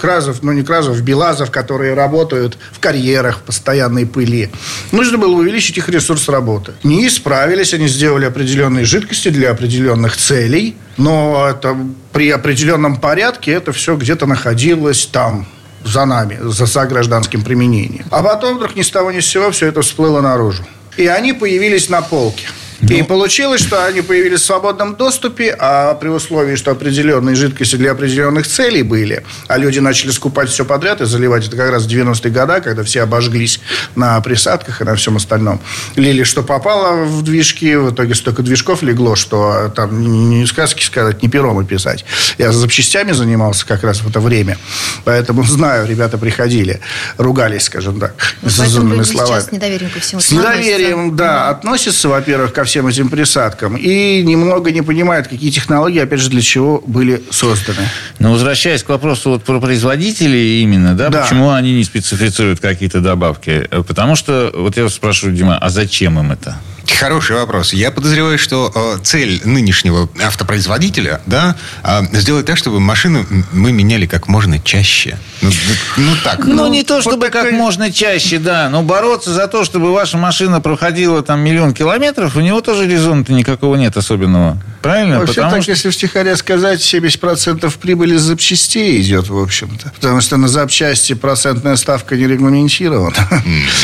[0.00, 4.48] кразов, ну, не кразов, белазов, которые работают в карьерах в постоянной пыли.
[4.92, 6.72] Нужно было увеличить их ресурс работы.
[6.82, 11.76] Не исправились, они сделали определенные жидкости для определенных целей, но это
[12.12, 15.46] при определенном порядке это все где-то находилось там,
[15.84, 18.06] за нами, за, за гражданским применением.
[18.10, 20.64] А потом вдруг ни с того ни с сего все это всплыло наружу.
[20.96, 22.46] И они появились на полке.
[22.82, 22.96] Ну.
[22.96, 27.92] И получилось, что они появились в свободном доступе, а при условии, что определенные жидкости для
[27.92, 32.30] определенных целей были, а люди начали скупать все подряд и заливать, это как раз 90-е
[32.32, 33.60] годы, когда все обожглись
[33.94, 35.60] на присадках и на всем остальном.
[35.94, 41.22] Лили, что попало в движки, в итоге столько движков легло, что там не сказки сказать,
[41.22, 42.04] не пером описать.
[42.36, 44.58] Я за запчастями занимался как раз в это время,
[45.04, 46.80] поэтому знаю, ребята приходили,
[47.16, 49.40] ругались, скажем так, ну, с словами.
[49.40, 50.20] с недоверием ко всему.
[50.20, 55.50] С недоверием, да, относятся, во-первых, ко всему всем этим присадкам и немного не понимают, какие
[55.50, 57.86] технологии, опять же, для чего были созданы.
[58.18, 61.20] Но возвращаясь к вопросу вот про производителей именно, да, да.
[61.20, 63.68] почему они не специфицируют какие-то добавки?
[63.86, 66.56] Потому что, вот я спрашиваю, Дима, а зачем им это?
[66.86, 67.72] Хороший вопрос.
[67.72, 74.06] Я подозреваю, что э, цель нынешнего автопроизводителя, да, э, сделать так, чтобы машину мы меняли
[74.06, 75.18] как можно чаще.
[75.40, 75.50] Ну,
[75.96, 76.44] ну так.
[76.44, 77.52] Ну, ну, не то, чтобы вот как такая...
[77.52, 82.40] можно чаще, да, но бороться за то, чтобы ваша машина проходила там миллион километров, у
[82.40, 84.60] него тоже резона-то никакого нет особенного.
[84.82, 85.20] Правильно?
[85.20, 85.70] Вообще Потому так, что...
[85.70, 89.92] если втихаря сказать, 70% прибыли с запчастей идет, в общем-то.
[89.94, 93.14] Потому что на запчасти процентная ставка не регламентирована.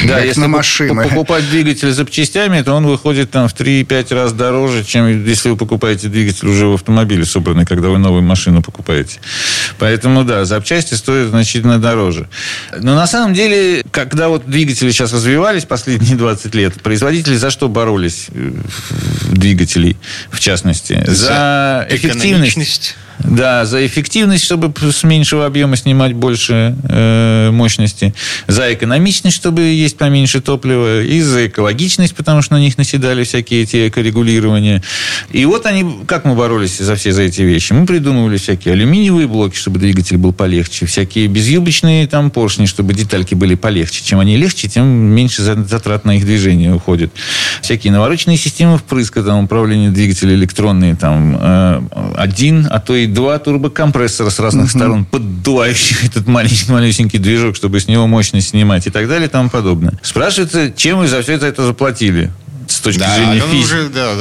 [0.05, 1.05] Да, если на машины.
[1.05, 2.98] покупать двигатель запчастями, то он выходит
[3.31, 7.89] там в 3-5 раз дороже, чем если вы покупаете двигатель уже в автомобиле собранный, когда
[7.89, 9.21] вы новую машину покупаете.
[9.79, 12.29] Поэтому, да, запчасти стоят значительно дороже.
[12.79, 17.69] Но на самом деле, когда вот двигатели сейчас развивались последние 20 лет, производители за что
[17.69, 18.53] боролись э,
[19.31, 19.97] двигателей,
[20.31, 21.03] в частности?
[21.07, 28.15] За, за эффективность да, за эффективность, чтобы с меньшего объема снимать больше э, мощности.
[28.47, 31.03] За экономичность, чтобы есть поменьше топлива.
[31.03, 34.83] И за экологичность, потому что на них наседали всякие эти экорегулирования.
[35.31, 37.73] И вот они, как мы боролись за все за эти вещи?
[37.73, 40.87] Мы придумывали всякие алюминиевые блоки, чтобы двигатель был полегче.
[40.87, 44.03] Всякие безюбочные там поршни, чтобы детальки были полегче.
[44.05, 47.13] Чем они легче, тем меньше затрат на их движение уходит.
[47.63, 51.83] Всякие навороченные системы впрыска, там, управления двигателя электронные, там, э,
[52.17, 54.79] один, а то и два турбокомпрессора с разных uh-huh.
[54.79, 59.31] сторон, поддувающих этот маленький малюсенький движок, чтобы с него мощность снимать и так далее и
[59.31, 59.95] тому подобное.
[60.03, 62.31] Спрашивается, чем вы за все это заплатили?
[62.71, 63.65] С точки да, зрения физ...
[63.65, 64.15] уже, да,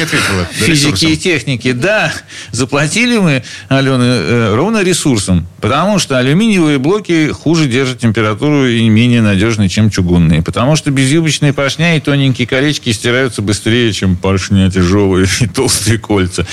[0.00, 0.46] ответила.
[0.52, 1.72] Физики и техники.
[1.72, 2.12] Да,
[2.50, 5.46] заплатили мы, Алена, э, ровно ресурсом.
[5.60, 10.42] Потому что алюминиевые блоки хуже держат температуру и менее надежны, чем чугунные.
[10.42, 16.46] Потому что безюбочные поршня и тоненькие колечки стираются быстрее, чем поршня тяжелые и толстые кольца.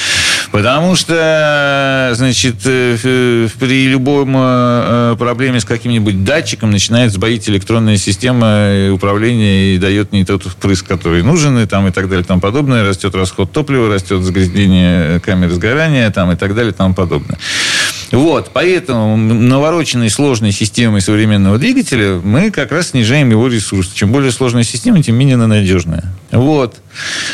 [0.52, 8.92] Потому что, значит, э, при любом э, проблеме с каким-нибудь датчиком начинает сбоить электронная система
[8.92, 12.40] управления и дает не тот впрыск, который нужен, и, там, и так далее, и тому
[12.40, 12.88] подобное.
[12.88, 17.38] Растет расход топлива, растет загрязнение камеры сгорания, там, и так далее, и тому подобное.
[18.12, 23.92] Вот, поэтому навороченной сложной системой современного двигателя мы как раз снижаем его ресурс.
[23.92, 26.14] Чем более сложная система, тем менее она надежная.
[26.32, 26.78] Вот.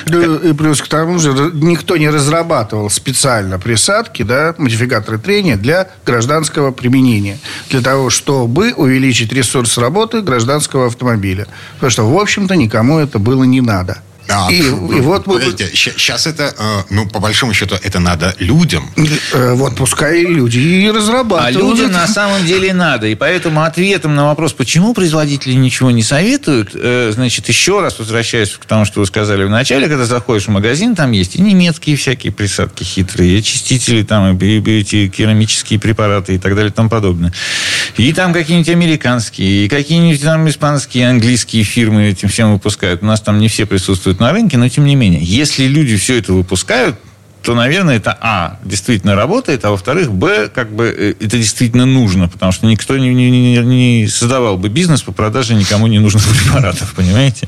[0.07, 6.71] И плюс к тому же никто не разрабатывал специально присадки, да, модификаторы трения для гражданского
[6.71, 7.37] применения.
[7.69, 11.47] Для того, чтобы увеличить ресурс работы гражданского автомобиля.
[11.75, 13.80] Потому что, в общем-то, никому это было не надо.
[13.83, 14.10] nada.
[14.29, 18.89] А, и, и вот Подождите, сейчас это, э, ну, по большому счету, это надо людям.
[19.33, 21.57] Э, вот пускай люди и разрабатывают.
[21.57, 23.07] А людям на самом деле надо.
[23.07, 28.51] И поэтому ответом на вопрос, почему производители ничего не советуют, э, значит, еще раз возвращаясь
[28.51, 31.95] к тому, что вы сказали в начале, когда заходишь в магазин, там есть и немецкие
[31.95, 36.73] всякие присадки хитрые, и очистители, там, и, и эти керамические препараты и так далее и
[36.73, 37.33] тому подобное.
[37.97, 43.03] И там какие-нибудь американские, и какие-нибудь там испанские, английские фирмы этим всем выпускают.
[43.03, 46.17] У нас там не все присутствуют на рынке, но тем не менее, если люди все
[46.17, 46.95] это выпускают,
[47.43, 52.27] то, наверное, это А, действительно работает, а во-вторых, Б, как бы э, это действительно нужно,
[52.27, 56.93] потому что никто не, не, не создавал бы бизнес по продаже никому не нужных препаратов,
[56.95, 57.47] понимаете?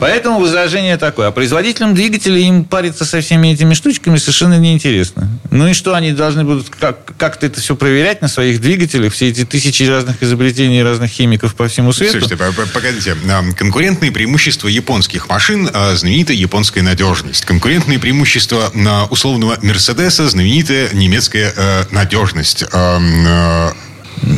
[0.00, 1.28] Поэтому возражение такое.
[1.28, 5.28] А производителям двигателей им париться со всеми этими штучками совершенно неинтересно.
[5.50, 9.28] Ну и что, они должны будут как- как-то это все проверять на своих двигателях, все
[9.28, 12.20] эти тысячи разных изобретений разных химиков по всему свету?
[12.20, 12.36] Слушайте,
[12.72, 13.16] погодите.
[13.30, 17.44] А, Конкурентные преимущества японских машин а,– знаменитая японская надежность.
[17.44, 22.64] Конкурентные преимущества а, условного Мерседеса– знаменитая немецкая э, надежность.
[22.72, 23.70] Эм, э,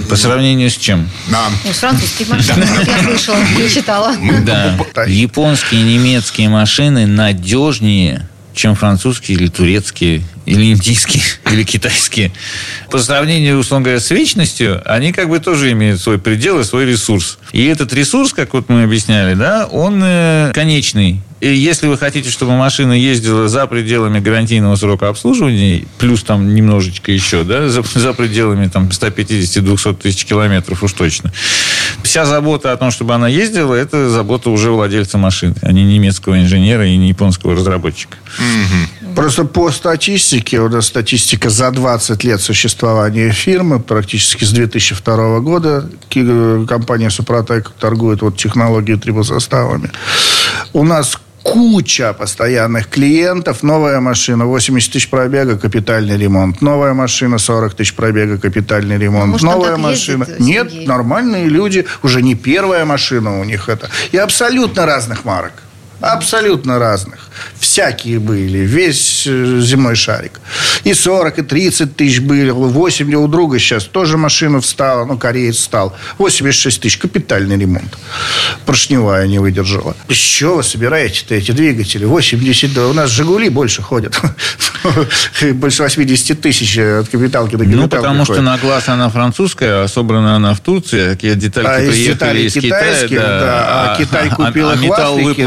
[0.08, 1.08] По сравнению с чем?
[1.32, 4.16] а, Ну, с французских машин, я слышала, не читала.
[4.44, 4.76] Да.
[5.06, 11.22] Японские и немецкие машины надежнее, чем французские или турецкие, или индийские,
[11.52, 12.32] или китайские.
[12.90, 16.84] По сравнению, условно говоря, с вечностью, они как бы тоже имеют свой предел и свой
[16.84, 17.38] ресурс.
[17.52, 21.20] И этот ресурс, как вот мы объясняли, да, он э, конечный.
[21.40, 27.12] И если вы хотите, чтобы машина ездила за пределами гарантийного срока обслуживания, плюс там немножечко
[27.12, 31.32] еще, да, за, за пределами там 150-200 тысяч километров уж точно,
[32.02, 36.38] вся забота о том, чтобы она ездила, это забота уже владельца машины, а не немецкого
[36.38, 38.18] инженера и не японского разработчика.
[39.16, 45.88] Просто по статистике, у нас статистика за 20 лет существования фирмы, практически с 2002 года,
[46.68, 49.90] компания Супротек торгует вот технологией трибосоставами.
[50.72, 53.62] У нас куча постоянных клиентов.
[53.62, 56.60] Новая машина, 80 тысяч пробега, капитальный ремонт.
[56.60, 59.32] Новая машина, 40 тысяч пробега, капитальный ремонт.
[59.32, 60.24] может, Новая машина.
[60.24, 61.86] ездит, Нет, нормальные люди.
[62.02, 63.88] Уже не первая машина у них это.
[64.12, 65.52] И абсолютно разных марок.
[66.00, 67.28] Абсолютно разных.
[67.58, 68.58] Всякие были.
[68.58, 70.40] Весь э, земной шарик.
[70.84, 72.50] И 40, и 30 тысяч были.
[72.50, 75.04] 8 у друга сейчас тоже машина встала.
[75.04, 75.96] Ну, кореец встал.
[76.18, 76.96] 86 тысяч.
[76.98, 77.98] Капитальный ремонт.
[78.64, 79.94] Поршневая не выдержала.
[80.08, 82.04] Из чего вы собираете-то эти двигатели?
[82.04, 84.20] 80, да у нас «Жигули» больше ходят.
[85.54, 89.88] Больше 80 тысяч от капиталки до капиталки Ну, потому что на глаз она французская, а
[89.88, 94.70] собрана она в Турции, такие детальки А приехали из Китая, да, а, Китай а- купил
[94.70, 95.44] их в Африке,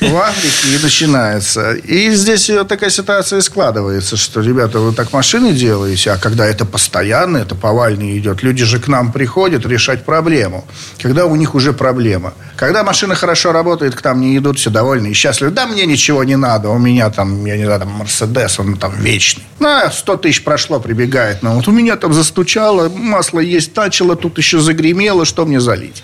[0.00, 1.74] в Африке и начинается.
[1.74, 6.64] И здесь такая ситуация и складывается, что, ребята, вы так машины делаете, а когда это
[6.64, 10.64] постоянно, это повально идет, люди же к нам приходят решать проблему.
[11.00, 12.34] Когда у них уже проблема.
[12.56, 15.52] Когда машина хорошо работает, к нам не идут, все довольны и счастливы.
[15.52, 18.94] Да, мне ничего не надо, у меня там, я не знаю, там Мерседес, он там
[19.00, 19.44] вечный.
[19.58, 21.42] На, 100 тысяч прошло, прибегает.
[21.42, 26.02] Ну, вот у меня там застучало, масло есть начало, тут еще загремело, что мне залить?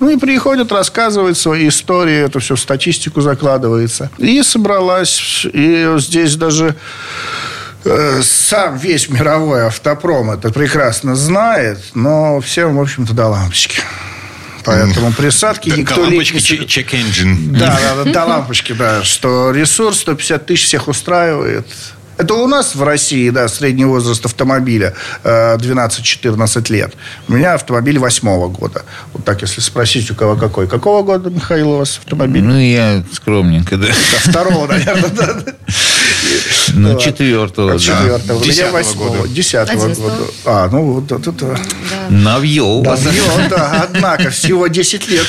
[0.00, 2.60] Ну, и приходят, рассказывают свои истории, это все в
[2.94, 4.10] статистику закладывается.
[4.18, 6.74] И собралась, и здесь даже
[7.84, 13.80] э, сам весь мировой автопром это прекрасно знает, но всем, в общем-то, до лампочки.
[14.64, 16.68] Поэтому присадки До- никто до лампочки собирается.
[16.68, 17.52] чек-энджин.
[17.52, 19.02] Да, да, да, до лампочки, да.
[19.02, 21.66] Что ресурс 150 тысяч всех устраивает.
[22.16, 26.94] Это у нас в России, да, средний возраст автомобиля э, 12-14 лет.
[27.28, 28.84] У меня автомобиль восьмого года.
[29.12, 30.68] Вот так, если спросить, у кого какой.
[30.68, 32.42] Какого года, Михаил, у вас автомобиль?
[32.42, 33.88] Ну, я скромненько, да.
[33.88, 35.42] Да, Второго, наверное, да.
[36.74, 37.78] Ну, четвертого, да.
[37.78, 38.38] Четвертого.
[38.38, 39.16] У меня Десятого восьмого.
[39.16, 39.28] года.
[39.28, 40.24] Десятого года.
[40.44, 41.58] А, ну вот это...
[42.10, 43.02] Навье у вас.
[43.02, 45.26] Давно, да, однако, всего 10 лет.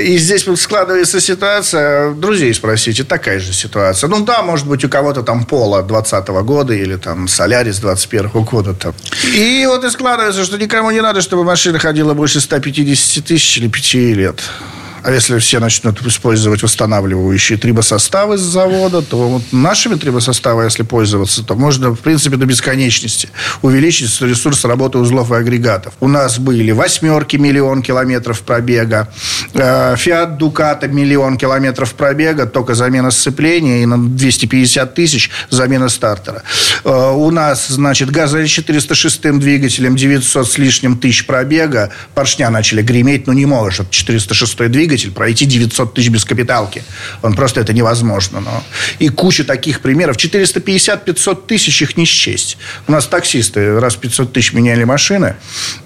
[0.00, 4.08] И здесь вот складывается ситуация, друзей спросите, такая же ситуация.
[4.08, 8.74] Ну да, может быть, у кого-то там Пола 20 года или там Солярис 21 года.
[8.74, 8.94] Там.
[9.34, 13.68] И вот и складывается, что никому не надо, чтобы машина ходила больше 150 тысяч или
[13.68, 14.40] 5 лет.
[15.02, 21.42] А если все начнут использовать восстанавливающие трибосоставы с завода, то вот нашими трибосоставами, если пользоваться,
[21.42, 23.30] то можно, в принципе, до бесконечности
[23.62, 25.94] увеличить ресурс работы узлов и агрегатов.
[26.00, 29.08] У нас были восьмерки миллион километров пробега,
[29.54, 36.42] э, Фиат Дуката миллион километров пробега, только замена сцепления, и на 250 тысяч замена стартера.
[36.84, 43.26] Э, У нас, значит, газель 406 двигателем 900 с лишним тысяч пробега, поршня начали греметь,
[43.26, 46.82] ну не может 406 двигатель пройти 900 тысяч без капиталки.
[47.22, 48.40] Он просто это невозможно.
[48.40, 48.62] Но...
[48.98, 50.16] И куча таких примеров.
[50.16, 52.58] 450-500 тысяч их не счесть.
[52.86, 55.36] У нас таксисты раз в 500 тысяч меняли машины,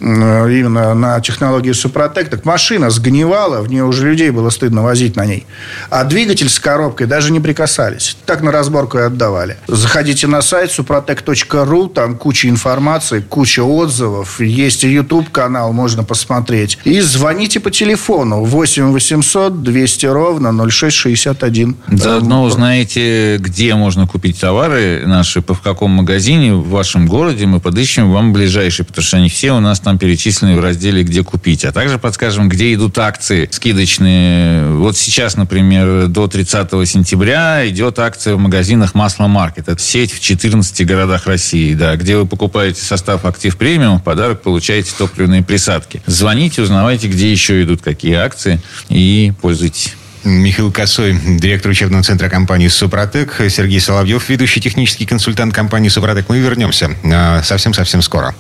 [0.01, 5.17] м, именно на технологии Супротек, так машина сгнивала, в нее уже людей было стыдно возить
[5.17, 5.47] на ней.
[5.91, 8.17] А двигатель с коробкой даже не прикасались.
[8.27, 9.57] Так на разборку и отдавали.
[9.67, 16.79] Заходите на сайт suprotec.ru, там куча информации, куча отзывов, есть и YouTube-канал, можно посмотреть.
[16.85, 21.77] И звоните по телефону 8 800 200 ровно 0661.
[21.89, 27.47] Заодно узнаете, где можно купить товары наши, в каком магазине в вашем городе.
[27.47, 31.25] Мы подыщем вам ближайший, потому что они все у нас там перечислены в разделе «Где
[31.25, 31.65] купить».
[31.65, 34.71] А также подскажем, где идут акции скидочные.
[34.77, 39.69] Вот сейчас, например, до 30 сентября идет акция в магазинах «Масло Маркет».
[39.69, 44.43] Это сеть в 14 городах России, да, где вы покупаете состав «Актив Премиум», в подарок
[44.43, 46.01] получаете топливные присадки.
[46.07, 49.95] Звоните, узнавайте, где еще идут какие акции и пользуйтесь.
[50.25, 56.29] Михаил Косой, директор учебного центра компании «Супротек», Сергей Соловьев, ведущий технический консультант компании «Супротек».
[56.29, 58.35] Мы вернемся а, совсем-совсем скоро.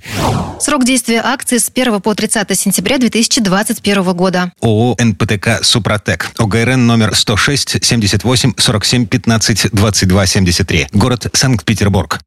[0.60, 4.50] Срок действия акции с 1 по 30 сентября 2021 года.
[4.62, 6.30] ООО «НПТК Супротек».
[6.38, 10.88] ОГРН номер 106 78 47 15 22 73.
[10.92, 12.20] Город Санкт-Петербург.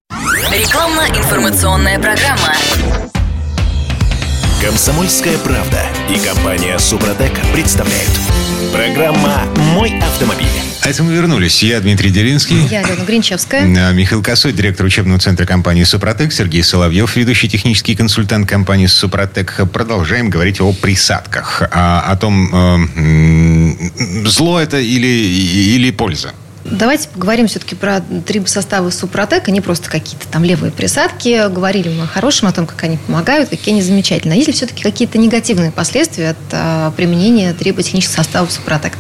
[0.51, 2.53] Рекламно-информационная программа.
[4.61, 8.09] Комсомольская правда и компания «Супротек» представляют.
[8.73, 9.43] Программа
[9.75, 10.47] «Мой автомобиль».
[10.81, 11.61] А это мы вернулись.
[11.61, 12.65] Я Дмитрий Делинский.
[12.65, 13.61] Я Алена Гринчевская.
[13.61, 19.61] А, Михаил Косой, директор учебного центра компании «Супротек», Сергей Соловьев, ведущий технический консультант компании «Супротек».
[19.71, 26.33] Продолжаем говорить о присадках, о, о том, э, зло это или, или польза.
[26.69, 31.49] Давайте поговорим все-таки про трибосоставы Супротек, а не просто какие-то там левые присадки.
[31.49, 34.37] Говорили мы о хорошем, о том, как они помогают, какие они замечательные.
[34.37, 38.93] Есть ли все-таки какие-то негативные последствия от а, применения триботехнических составов Супротек?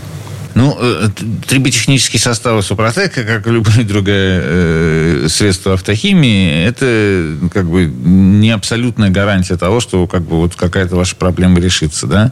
[0.57, 1.09] Ну, э,
[1.47, 9.11] триботехнические составы Супротека, как и любое другое э, средство автохимии, это как бы не абсолютная
[9.11, 12.31] гарантия того, что как бы вот какая-то ваша проблема решится, да.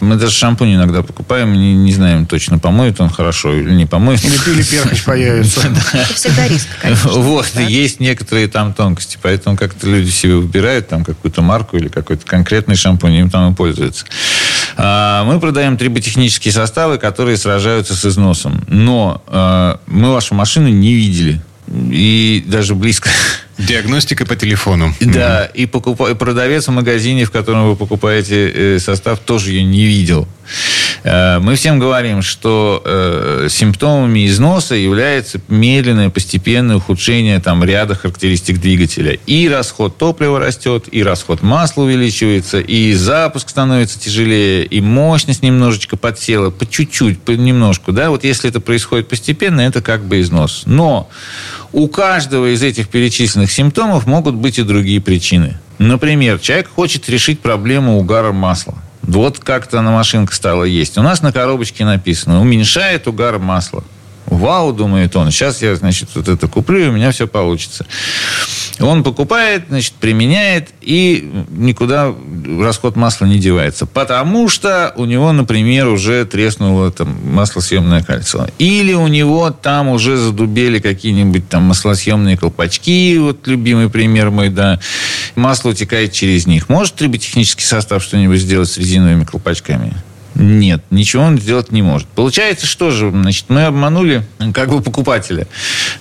[0.00, 4.24] Мы даже шампунь иногда покупаем, не, не знаем точно, помоет он хорошо или не помоет.
[4.24, 5.60] Или пили перхоть появится.
[5.92, 7.10] Это всегда риск, конечно.
[7.10, 12.24] Вот, есть некоторые там тонкости, поэтому как-то люди себе выбирают там какую-то марку или какой-то
[12.24, 14.06] конкретный шампунь, им там и пользуются.
[14.80, 18.64] А, Мы продаем триботехнические составы, которые сражаются с износом.
[18.68, 21.40] Но э, мы вашу машину не видели.
[21.92, 23.10] И даже близко.
[23.58, 24.94] Диагностика по телефону.
[25.00, 29.84] Да, и, и продавец в магазине, в котором вы покупаете э, состав, тоже ее не
[29.84, 30.28] видел.
[31.04, 38.60] Э, Мы всем говорим, что э, симптомами износа является медленное постепенное ухудшение там, ряда характеристик
[38.60, 39.18] двигателя.
[39.26, 45.96] И расход топлива растет, и расход масла увеличивается, и запуск становится тяжелее, и мощность немножечко
[45.96, 47.92] подсела, по чуть-чуть, по немножку.
[47.92, 48.10] Да?
[48.10, 50.62] Вот если это происходит постепенно, это как бы износ.
[50.66, 51.08] Но
[51.72, 55.58] у каждого из этих перечисленных симптомов могут быть и другие причины.
[55.78, 58.74] Например, человек хочет решить проблему угара масла.
[59.02, 60.98] Вот как-то на машинка стала есть.
[60.98, 63.84] У нас на коробочке написано, уменьшает угар масла.
[64.38, 67.86] Вау, думает он, сейчас я, значит, вот это куплю, и у меня все получится.
[68.80, 72.14] Он покупает, значит, применяет, и никуда
[72.60, 73.86] расход масла не девается.
[73.86, 78.46] Потому что у него, например, уже треснуло там, маслосъемное кольцо.
[78.58, 84.78] Или у него там уже задубели какие-нибудь там маслосъемные колпачки, вот любимый пример мой, да.
[85.34, 86.68] Масло утекает через них.
[86.68, 89.92] Может триботехнический состав что-нибудь сделать с резиновыми колпачками?
[90.34, 92.06] Нет, ничего он сделать не может.
[92.08, 95.46] Получается, что же, значит, мы обманули как бы покупателя.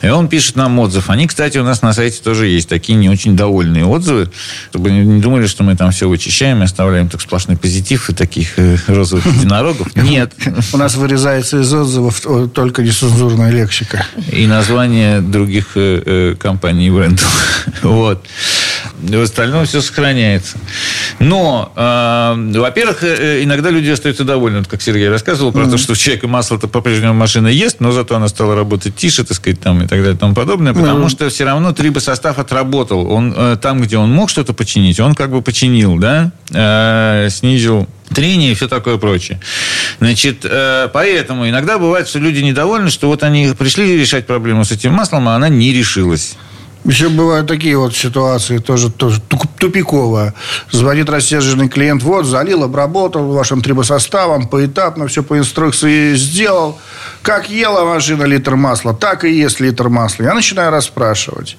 [0.02, 1.10] И он пишет нам отзыв.
[1.10, 4.30] Они, кстати, у нас на сайте тоже есть такие не очень довольные отзывы,
[4.70, 8.60] чтобы не думали, что мы там все вычищаем и оставляем так сплошной позитив и таких
[8.60, 9.96] э, розовых единорогов.
[9.96, 10.34] Нет.
[10.72, 14.06] У нас вырезается из отзывов э, только нецензурная лексика.
[14.32, 17.64] И название других э, э, компаний и брендов.
[17.82, 18.26] Вот.
[18.98, 20.58] В остальном все сохраняется.
[21.20, 24.60] Но, э, во-первых, э, иногда люди остаются довольны.
[24.60, 28.16] Вот как Сергей рассказывал про то, что у человека масло-то по-прежнему машина есть, но зато
[28.16, 31.30] она стала работать тише, так сказать, там и так далее и тому подобное, потому что
[31.30, 33.12] все равно трибосостав отработал.
[33.12, 37.90] Он э, там, где он мог что-то починить, он как бы починил, да, Э, снизил
[38.14, 39.40] трение и все такое прочее.
[40.00, 44.72] Значит, э, поэтому иногда бывает, что люди недовольны, что вот они пришли решать проблему с
[44.72, 46.38] этим маслом, а она не решилась.
[46.88, 49.22] Еще бывают такие вот ситуации, тоже, тоже
[49.60, 50.34] тупиковая.
[50.72, 56.80] Звонит рассерженный клиент, вот, залил, обработал вашим трибосоставом, поэтапно все по инструкции сделал.
[57.24, 60.24] Как ела машина литр масла, так и ест литр масла.
[60.24, 61.58] Я начинаю расспрашивать.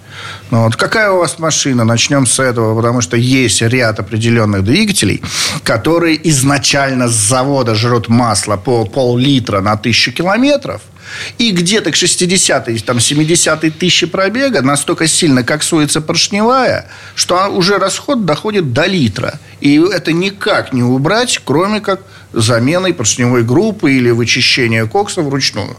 [0.50, 1.84] Ну, вот, какая у вас машина?
[1.84, 5.22] Начнем с этого, потому что есть ряд определенных двигателей,
[5.62, 10.80] которые изначально с завода жрут масло по пол-литра на тысячу километров–
[11.38, 18.24] и где-то к 60-й, там, 70-й тысячи пробега настолько сильно коксуется поршневая, что уже расход
[18.24, 19.38] доходит до литра.
[19.60, 22.02] И это никак не убрать, кроме как
[22.32, 25.76] заменой поршневой группы или вычищения кокса вручную.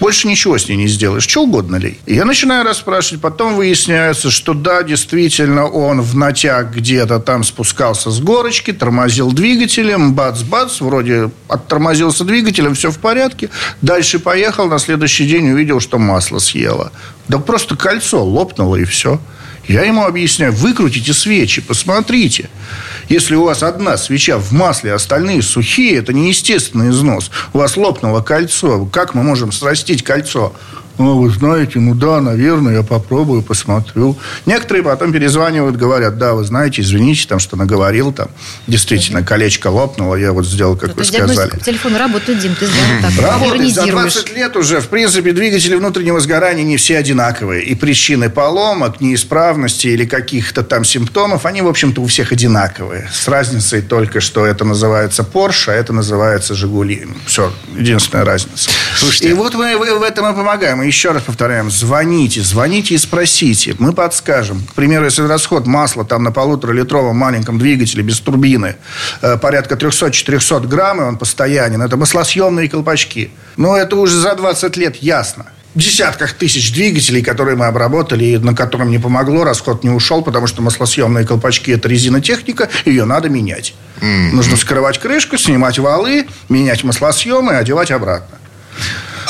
[0.00, 1.24] Больше ничего с ней не сделаешь.
[1.24, 2.00] Что угодно лей.
[2.06, 3.20] И я начинаю расспрашивать.
[3.20, 10.14] Потом выясняется, что да, действительно, он в натяг где-то там спускался с горочки, тормозил двигателем,
[10.14, 13.50] бац-бац, вроде оттормозился двигателем, все в порядке.
[13.82, 16.92] Дальше поехал, на следующий день увидел, что масло съело.
[17.28, 19.20] Да просто кольцо лопнуло и все.
[19.70, 22.50] Я ему объясняю, выкрутите свечи, посмотрите.
[23.08, 27.30] Если у вас одна свеча в масле, а остальные сухие, это неестественный износ.
[27.52, 28.86] У вас лопнуло кольцо.
[28.86, 30.52] Как мы можем срастить кольцо?
[31.00, 34.18] Ну, вы знаете, ну да, наверное, я попробую, посмотрю.
[34.44, 38.28] Некоторые потом перезванивают, говорят, да, вы знаете, извините, там, что наговорил, там,
[38.66, 41.58] действительно, колечко лопнуло, я вот сделал, как вы то есть диагностика сказали.
[41.58, 43.18] по телефону работает, Дим, ты сделал так.
[43.18, 43.74] Работает.
[43.74, 44.12] За иронизируешь.
[44.12, 47.64] 20 лет уже, в принципе, двигатели внутреннего сгорания не все одинаковые.
[47.64, 53.08] И причины поломок, неисправности или каких-то там симптомов, они, в общем-то, у всех одинаковые.
[53.10, 57.08] С разницей только, что это называется Porsche, а это называется Жигули.
[57.24, 58.70] Все, единственная разница.
[58.96, 59.30] Слушайте.
[59.30, 60.89] И вот мы в этом и помогаем.
[60.90, 63.76] Еще раз повторяем, звоните, звоните и спросите.
[63.78, 64.66] Мы подскажем.
[64.68, 68.74] К примеру, если расход масла там на полуторалитровом маленьком двигателе без турбины
[69.22, 73.30] э, порядка 300-400 грамм, и он постоянен, это маслосъемные колпачки.
[73.56, 75.46] Но это уже за 20 лет ясно.
[75.76, 80.22] В десятках тысяч двигателей, которые мы обработали, и на котором не помогло, расход не ушел,
[80.22, 83.74] потому что маслосъемные колпачки– это резинотехника, ее надо менять.
[84.00, 88.38] Нужно вскрывать крышку, снимать валы, менять маслосъемы и одевать обратно.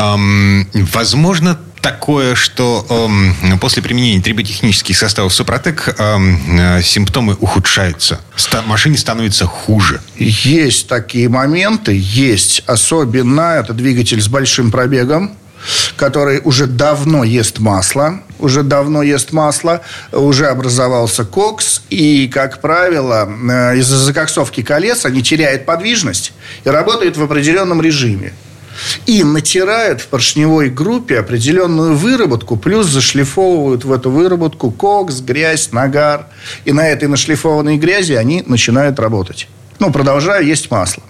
[0.03, 8.19] Ам, возможно такое, что ам, после применения триботехнических составов Супротек ам, э, симптомы ухудшаются.
[8.35, 10.01] Ста- машине становится хуже.
[10.17, 12.63] Есть такие моменты, есть.
[12.67, 15.37] Особенно это двигатель с большим пробегом,
[15.97, 19.83] который уже давно ест масло, уже давно ест масло,
[20.13, 26.33] уже образовался кокс, и, как правило, э, из-за закоксовки колес они теряют подвижность
[26.65, 28.33] и работают в определенном режиме.
[29.07, 36.27] И натирают в поршневой группе определенную выработку, плюс зашлифовывают в эту выработку кокс, грязь, нагар.
[36.65, 39.49] И на этой нашлифованной грязи они начинают работать.
[39.79, 41.03] Ну, продолжая есть масло.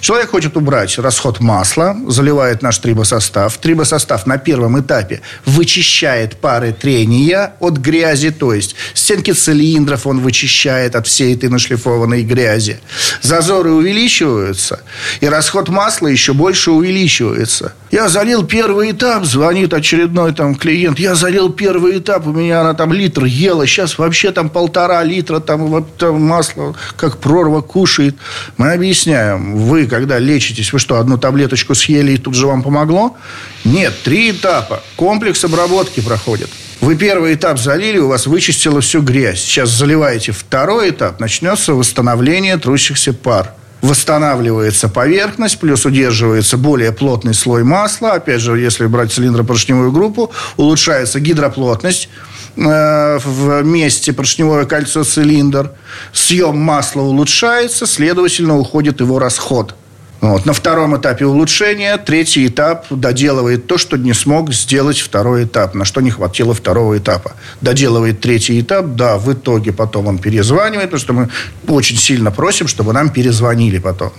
[0.00, 3.56] Человек хочет убрать расход масла, заливает наш трибосостав.
[3.58, 10.96] Трибосостав на первом этапе вычищает пары трения от грязи, то есть стенки цилиндров он вычищает
[10.96, 12.80] от всей этой нашлифованной грязи.
[13.22, 14.80] Зазоры увеличиваются,
[15.20, 17.74] и расход масла еще больше увеличивается.
[17.90, 22.74] Я залил первый этап, звонит очередной там клиент, я залил первый этап, у меня она
[22.74, 28.16] там литр ела, сейчас вообще там полтора литра там, вот, там масло как прорва кушает.
[28.56, 33.16] Мы объясняем, вы, когда лечитесь, вы что, одну таблеточку съели и тут же вам помогло?
[33.64, 34.82] Нет, три этапа.
[34.96, 36.50] Комплекс обработки проходит.
[36.82, 39.40] Вы первый этап залили, у вас вычистила всю грязь.
[39.40, 43.54] Сейчас заливаете второй этап, начнется восстановление трущихся пар.
[43.80, 48.12] Восстанавливается поверхность, плюс удерживается более плотный слой масла.
[48.12, 52.10] Опять же, если брать цилиндропоршневую группу, улучшается гидроплотность
[52.56, 55.72] э, в месте поршневое кольцо цилиндр.
[56.12, 59.74] Съем масла улучшается, следовательно, уходит его расход.
[60.22, 60.46] Вот.
[60.46, 65.84] На втором этапе улучшения третий этап доделывает то, что не смог сделать второй этап, на
[65.84, 67.32] что не хватило второго этапа.
[67.60, 71.28] Доделывает третий этап, да, в итоге потом он перезванивает, потому что мы
[71.66, 74.12] очень сильно просим, чтобы нам перезвонили потом.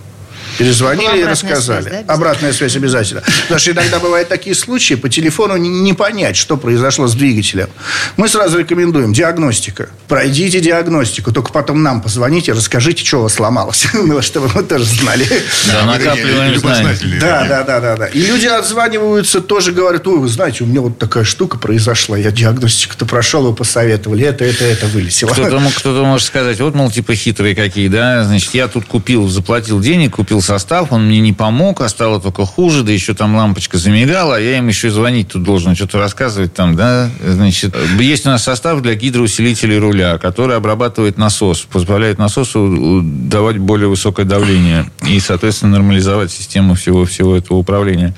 [0.58, 1.82] Перезвонили и Обратная рассказали.
[1.84, 2.14] связь, да?
[2.14, 3.24] Обратная связь обязательно.
[3.44, 7.70] Потому что иногда бывают такие случаи, по телефону не, понять, что произошло с двигателем.
[8.18, 9.90] Мы сразу рекомендуем диагностика.
[10.08, 14.86] Пройдите диагностику, только потом нам позвоните, расскажите, что у вас сломалось, Ну, чтобы мы тоже
[14.86, 15.26] знали.
[15.68, 16.98] Да, накапливаем знания.
[17.20, 18.06] Да, да, да, да, да.
[18.08, 22.32] И люди отзваниваются, тоже говорят, ой, вы знаете, у меня вот такая штука произошла, я
[22.32, 25.30] диагностику-то прошел, вы посоветовали, это, это, это вылетело.
[25.30, 25.60] Кто-то
[26.06, 30.42] может сказать, вот, мол, типа хитрые какие, да, значит, я тут купил, заплатил денег, купил
[30.44, 34.40] состав, он мне не помог, а стало только хуже, да еще там лампочка замигала, а
[34.40, 38.82] я им еще звонить тут должен, что-то рассказывать там, да, значит, есть у нас состав
[38.82, 46.32] для гидроусилителей руля, который обрабатывает насос, позволяет насосу давать более высокое давление и, соответственно, нормализовать
[46.32, 48.14] систему всего, всего этого управления.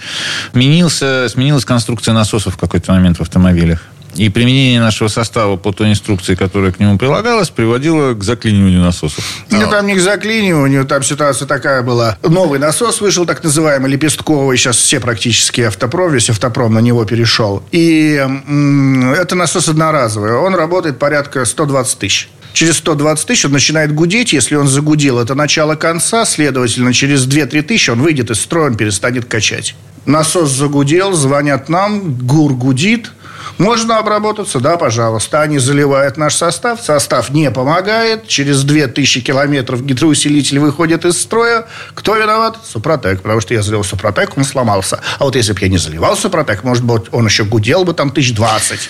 [0.52, 3.84] Сменился, сменилась конструкция насосов в какой-то момент в автомобилях.
[4.16, 9.26] И применение нашего состава по той инструкции, которая к нему прилагалась, приводило к заклиниванию насосов.
[9.50, 12.18] Ну, там не к заклиниванию, там ситуация такая была.
[12.24, 14.58] Новый насос вышел, так называемый, лепестковый.
[14.58, 17.62] Сейчас все практически автопром, весь автопром на него перешел.
[17.72, 20.34] И м, это насос одноразовый.
[20.34, 22.30] Он работает порядка 120 тысяч.
[22.54, 24.32] Через 120 тысяч он начинает гудеть.
[24.32, 26.24] Если он загудел, это начало конца.
[26.24, 29.76] Следовательно, через 2-3 тысячи он выйдет из строя, он перестанет качать.
[30.06, 33.12] Насос загудел, звонят нам, ГУР гудит.
[33.58, 35.42] Можно обработаться, да, пожалуйста.
[35.42, 41.66] Они заливают наш состав, состав не помогает, через 2000 километров гидроусилитель выходит из строя.
[41.94, 42.58] Кто виноват?
[42.66, 45.00] Супротек, потому что я залил Супротек, он сломался.
[45.20, 48.12] А вот если бы я не заливал Супротек, может быть, он еще гудел бы там
[48.12, 48.90] тысяч двадцать.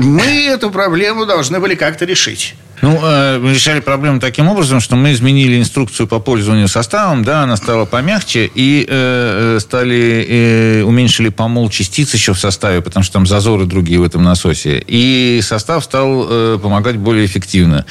[0.00, 2.56] Мы эту проблему должны были как-то решить.
[2.84, 7.44] Ну, э, мы решали проблему таким образом, что мы изменили инструкцию по пользованию составом, да,
[7.44, 13.02] она стала помягче, и э, э стали, э, уменьшили помол частиц еще в составе, потому
[13.02, 14.84] что там зазоры другие в этом насосе.
[14.86, 17.86] И состав стал э, помогать более эффективно.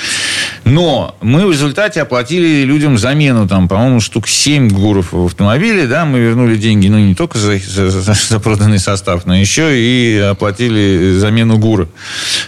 [0.64, 6.06] Но мы в результате оплатили людям замену, там, по-моему, штук 7 гуров в автомобиле, да,
[6.06, 11.18] мы вернули деньги, ну, не только за, за, за проданный состав, но еще и оплатили
[11.18, 11.88] замену гура.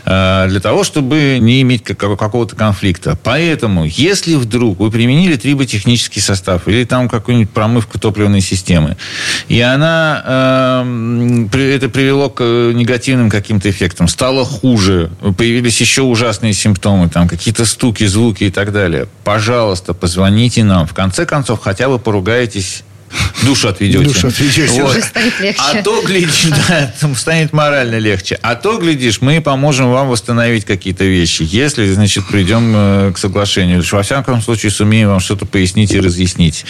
[0.05, 3.17] Э, для того, чтобы не иметь какого какого-то конфликта.
[3.23, 8.97] Поэтому, если вдруг вы применили триботехнический состав или там какую-нибудь промывку топливной системы,
[9.47, 17.07] и она, э, это привело к негативным каким-то эффектам, стало хуже, появились еще ужасные симптомы,
[17.07, 20.87] там какие-то стуки, звуки и так далее, пожалуйста, позвоните нам.
[20.87, 22.83] В конце концов, хотя бы поругаетесь
[23.45, 24.03] душу отведете.
[24.03, 24.81] Душу отведете.
[24.81, 25.03] Вот.
[25.03, 25.61] станет легче.
[25.61, 28.39] А то, глядишь, да, станет морально легче.
[28.41, 33.83] А то, глядишь, мы поможем вам восстановить какие-то вещи, если, значит, придем э, к соглашению.
[33.91, 36.65] Во всяком случае, сумеем вам что-то пояснить и разъяснить.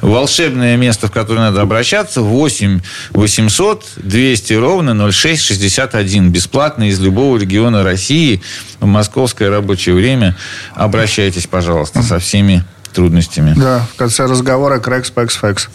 [0.00, 6.30] Волшебное место, в которое надо обращаться, 8 800 200 ровно 06 61.
[6.30, 8.42] Бесплатно из любого региона России
[8.80, 10.36] в московское рабочее время.
[10.74, 13.54] Обращайтесь, пожалуйста, со всеми трудностями.
[13.56, 15.68] Да, в конце разговора крекс, пекс, фекс.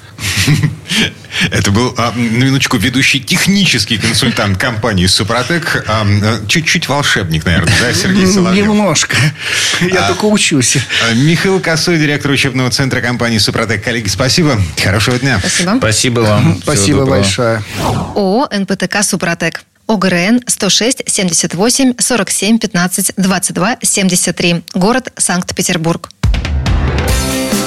[1.52, 5.86] Это был, а, на минуточку, ведущий технический консультант компании «Супротек».
[5.88, 6.06] А,
[6.48, 8.68] чуть-чуть волшебник, наверное, да, Сергей Соловьев?
[8.68, 9.16] Немножко.
[9.82, 10.78] Я а, только учусь.
[10.78, 13.84] А, Михаил Косой, директор учебного центра компании «Супротек».
[13.84, 14.60] Коллеги, спасибо.
[14.82, 15.40] Хорошего дня.
[15.40, 15.78] Спасибо.
[15.78, 16.60] Спасибо вам.
[16.62, 17.64] Спасибо большое.
[18.16, 19.64] ООО «НПТК Супротек».
[19.88, 24.64] ОГРН 106 78 47 15 22 73.
[24.74, 26.10] Город Санкт-Петербург.